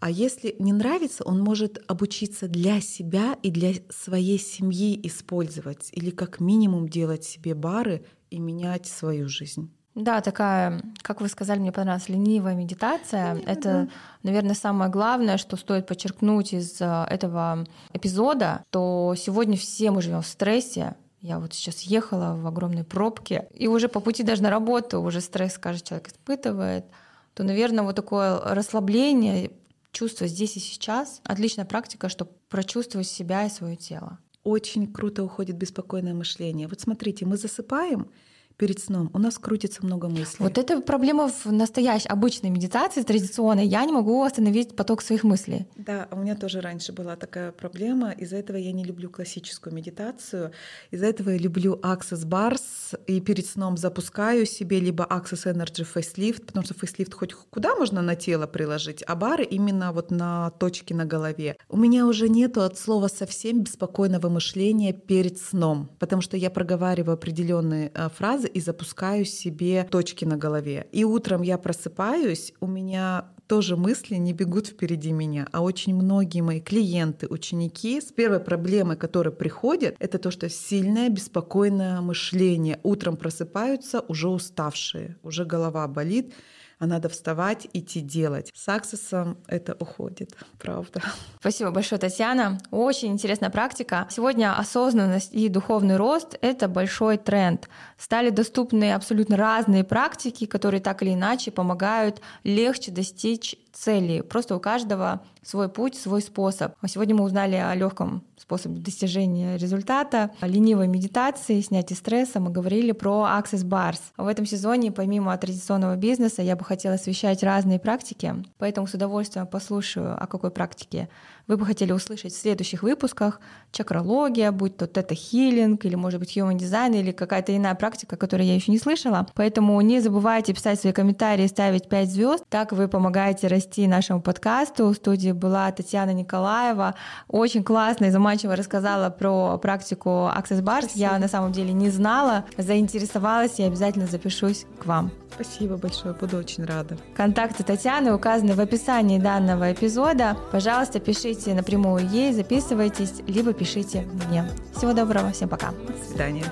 А 0.00 0.10
если 0.10 0.56
не 0.58 0.72
нравится, 0.72 1.24
он 1.24 1.40
может 1.40 1.84
обучиться 1.88 2.48
для 2.48 2.80
себя 2.80 3.36
и 3.42 3.50
для 3.50 3.74
своей 3.90 4.38
семьи 4.38 4.98
использовать 5.06 5.90
или 5.92 6.10
как 6.10 6.40
минимум 6.40 6.88
делать 6.88 7.24
себе 7.24 7.54
бары 7.54 8.06
и 8.30 8.38
менять 8.38 8.86
свою 8.86 9.28
жизнь. 9.28 9.70
Да, 9.96 10.20
такая, 10.20 10.82
как 11.00 11.22
вы 11.22 11.28
сказали, 11.28 11.58
мне 11.58 11.72
понравилась 11.72 12.10
ленивая 12.10 12.54
медитация. 12.54 13.32
Ленивая, 13.32 13.52
это, 13.54 13.62
да. 13.62 13.88
наверное, 14.24 14.54
самое 14.54 14.90
главное, 14.90 15.38
что 15.38 15.56
стоит 15.56 15.86
подчеркнуть 15.86 16.52
из 16.52 16.82
э, 16.82 17.06
этого 17.08 17.64
эпизода, 17.94 18.62
то 18.68 19.14
сегодня 19.16 19.56
все 19.56 19.90
мы 19.90 20.02
живем 20.02 20.20
в 20.20 20.26
стрессе. 20.26 20.96
Я 21.22 21.38
вот 21.38 21.54
сейчас 21.54 21.80
ехала 21.80 22.36
в 22.36 22.46
огромной 22.46 22.84
пробке, 22.84 23.48
и 23.54 23.68
уже 23.68 23.88
по 23.88 24.00
пути 24.00 24.22
даже 24.22 24.42
на 24.42 24.50
работу 24.50 25.00
уже 25.00 25.22
стресс 25.22 25.56
каждый 25.56 25.86
человек 25.86 26.08
испытывает. 26.08 26.84
То, 27.32 27.42
наверное, 27.42 27.82
вот 27.82 27.96
такое 27.96 28.38
расслабление, 28.38 29.50
чувство 29.92 30.26
здесь 30.26 30.58
и 30.58 30.60
сейчас— 30.60 31.22
отличная 31.24 31.64
практика, 31.64 32.10
чтобы 32.10 32.32
прочувствовать 32.50 33.08
себя 33.08 33.46
и 33.46 33.50
свое 33.50 33.76
тело. 33.76 34.18
Очень 34.44 34.92
круто 34.92 35.24
уходит 35.24 35.56
беспокойное 35.56 36.12
мышление. 36.12 36.68
Вот 36.68 36.82
смотрите, 36.82 37.24
мы 37.24 37.38
засыпаем— 37.38 38.10
перед 38.56 38.80
сном. 38.80 39.10
У 39.12 39.18
нас 39.18 39.38
крутится 39.38 39.84
много 39.84 40.08
мыслей. 40.08 40.44
Вот 40.44 40.58
это 40.58 40.80
проблема 40.80 41.28
в 41.28 41.52
настоящей 41.52 42.08
обычной 42.08 42.50
медитации 42.50 43.02
традиционной. 43.02 43.66
Я 43.66 43.84
не 43.84 43.92
могу 43.92 44.22
остановить 44.22 44.74
поток 44.74 45.02
своих 45.02 45.24
мыслей. 45.24 45.66
Да, 45.76 46.08
у 46.10 46.16
меня 46.16 46.34
тоже 46.36 46.60
раньше 46.60 46.92
была 46.92 47.16
такая 47.16 47.52
проблема. 47.52 48.12
Из-за 48.12 48.36
этого 48.36 48.56
я 48.56 48.72
не 48.72 48.84
люблю 48.84 49.10
классическую 49.10 49.74
медитацию. 49.74 50.52
Из-за 50.90 51.06
этого 51.06 51.30
я 51.30 51.38
люблю 51.38 51.78
Access 51.82 52.24
Bars 52.26 52.98
и 53.06 53.20
перед 53.20 53.46
сном 53.46 53.76
запускаю 53.76 54.46
себе 54.46 54.80
либо 54.80 55.04
Access 55.04 55.52
Energy 55.52 55.86
Facelift, 55.94 56.46
потому 56.46 56.64
что 56.64 56.74
Facelift 56.74 57.14
хоть 57.14 57.34
куда 57.34 57.74
можно 57.74 58.02
на 58.02 58.16
тело 58.16 58.46
приложить, 58.46 59.02
а 59.06 59.14
бары 59.14 59.44
именно 59.44 59.92
вот 59.92 60.10
на 60.10 60.50
точке 60.50 60.94
на 60.94 61.04
голове. 61.04 61.56
У 61.68 61.76
меня 61.76 62.06
уже 62.06 62.28
нету 62.28 62.62
от 62.62 62.78
слова 62.78 63.08
совсем 63.08 63.62
беспокойного 63.62 64.28
мышления 64.28 64.92
перед 64.92 65.38
сном, 65.38 65.90
потому 65.98 66.22
что 66.22 66.36
я 66.36 66.50
проговариваю 66.50 67.14
определенные 67.14 67.90
э, 67.94 68.08
фразы, 68.08 68.45
фразы 68.46 68.52
и 68.54 68.60
запускаю 68.60 69.24
себе 69.24 69.84
точки 69.84 70.24
на 70.24 70.36
голове. 70.36 70.86
И 70.92 71.04
утром 71.04 71.42
я 71.42 71.58
просыпаюсь, 71.58 72.52
у 72.60 72.66
меня 72.66 73.24
тоже 73.46 73.76
мысли 73.76 74.16
не 74.18 74.32
бегут 74.32 74.66
впереди 74.66 75.12
меня, 75.12 75.46
а 75.52 75.60
очень 75.60 75.94
многие 75.94 76.42
мои 76.42 76.60
клиенты, 76.60 77.26
ученики 77.28 78.00
с 78.00 78.12
первой 78.12 78.40
проблемой, 78.40 78.96
которая 78.96 79.32
приходит, 79.32 79.96
это 80.00 80.18
то, 80.18 80.30
что 80.30 80.48
сильное 80.48 81.08
беспокойное 81.08 82.00
мышление. 82.00 82.78
Утром 82.82 83.16
просыпаются 83.16 84.00
уже 84.08 84.28
уставшие, 84.28 85.16
уже 85.22 85.44
голова 85.44 85.86
болит, 85.86 86.32
а 86.78 86.86
надо 86.86 87.08
вставать, 87.08 87.66
идти 87.72 88.00
делать. 88.00 88.50
С 88.54 88.68
аксессом 88.68 89.38
это 89.46 89.76
уходит, 89.78 90.36
правда. 90.58 91.02
Спасибо 91.40 91.70
большое, 91.70 91.98
Татьяна. 91.98 92.58
Очень 92.70 93.12
интересная 93.12 93.50
практика. 93.50 94.06
Сегодня 94.10 94.56
осознанность 94.56 95.32
и 95.32 95.48
духовный 95.48 95.96
рост— 95.96 96.36
это 96.40 96.68
большой 96.68 97.16
тренд. 97.16 97.68
Стали 97.96 98.30
доступны 98.30 98.92
абсолютно 98.92 99.36
разные 99.36 99.84
практики, 99.84 100.46
которые 100.46 100.80
так 100.80 101.02
или 101.02 101.14
иначе 101.14 101.50
помогают 101.50 102.20
легче 102.44 102.90
достичь 102.90 103.56
цели. 103.76 104.20
Просто 104.22 104.56
у 104.56 104.60
каждого 104.60 105.22
свой 105.42 105.68
путь, 105.68 105.94
свой 105.96 106.22
способ. 106.22 106.74
А 106.80 106.88
сегодня 106.88 107.14
мы 107.14 107.24
узнали 107.24 107.56
о 107.56 107.74
легком 107.74 108.24
способе 108.36 108.80
достижения 108.80 109.56
результата, 109.56 110.30
о 110.40 110.48
ленивой 110.48 110.88
медитации, 110.88 111.60
снятии 111.60 111.94
стресса. 111.94 112.40
Мы 112.40 112.50
говорили 112.50 112.92
про 112.92 113.26
Access 113.38 113.64
Bars. 113.64 114.00
В 114.16 114.26
этом 114.26 114.46
сезоне, 114.46 114.90
помимо 114.90 115.36
традиционного 115.36 115.96
бизнеса, 115.96 116.42
я 116.42 116.56
бы 116.56 116.64
хотела 116.64 116.94
освещать 116.94 117.42
разные 117.42 117.78
практики, 117.78 118.34
поэтому 118.58 118.86
с 118.86 118.94
удовольствием 118.94 119.46
послушаю, 119.46 120.20
о 120.20 120.26
какой 120.26 120.50
практике 120.50 121.08
вы 121.46 121.56
бы 121.56 121.64
хотели 121.64 121.92
услышать 121.92 122.32
в 122.32 122.40
следующих 122.40 122.82
выпусках. 122.82 123.40
Чакралогия, 123.72 124.50
будь 124.52 124.76
то 124.76 124.86
тета-хилинг, 124.86 125.84
или, 125.84 125.94
может 125.94 126.20
быть, 126.20 126.36
human 126.36 126.56
design, 126.56 126.98
или 126.98 127.12
какая-то 127.12 127.56
иная 127.56 127.74
практика, 127.74 128.16
которую 128.16 128.46
я 128.46 128.54
еще 128.54 128.72
не 128.72 128.78
слышала. 128.78 129.26
Поэтому 129.34 129.80
не 129.80 130.00
забывайте 130.00 130.54
писать 130.54 130.80
свои 130.80 130.92
комментарии, 130.92 131.46
ставить 131.46 131.88
5 131.88 132.10
звезд. 132.10 132.44
Так 132.48 132.72
вы 132.72 132.88
помогаете 132.88 133.46
расти 133.48 133.86
нашему 133.86 134.20
подкасту. 134.20 134.88
В 134.88 134.94
студии 134.94 135.32
была 135.32 135.70
Татьяна 135.72 136.12
Николаева. 136.12 136.94
Очень 137.28 137.62
классно 137.62 138.06
и 138.06 138.10
заманчиво 138.10 138.56
рассказала 138.56 139.10
про 139.10 139.58
практику 139.58 140.08
Access 140.34 140.62
Bars. 140.62 140.84
Спасибо. 140.84 141.00
Я 141.00 141.18
на 141.18 141.28
самом 141.28 141.52
деле 141.52 141.72
не 141.72 141.90
знала, 141.90 142.44
заинтересовалась 142.56 143.58
и 143.58 143.62
обязательно 143.62 144.06
запишусь 144.06 144.66
к 144.80 144.86
вам. 144.86 145.12
Спасибо 145.34 145.76
большое, 145.76 146.14
буду 146.14 146.38
очень 146.38 146.64
рада. 146.64 146.96
Контакты 147.14 147.62
Татьяны 147.62 148.14
указаны 148.14 148.54
в 148.54 148.60
описании 148.60 149.18
данного 149.18 149.70
эпизода. 149.70 150.34
Пожалуйста, 150.50 150.98
пишите 151.36 151.54
напрямую 151.54 152.08
ей, 152.08 152.32
записывайтесь, 152.32 153.14
либо 153.26 153.52
пишите 153.52 154.06
мне. 154.28 154.44
Всего 154.74 154.92
доброго, 154.92 155.32
всем 155.32 155.48
пока. 155.48 155.70
До 155.70 156.04
свидания. 156.08 156.44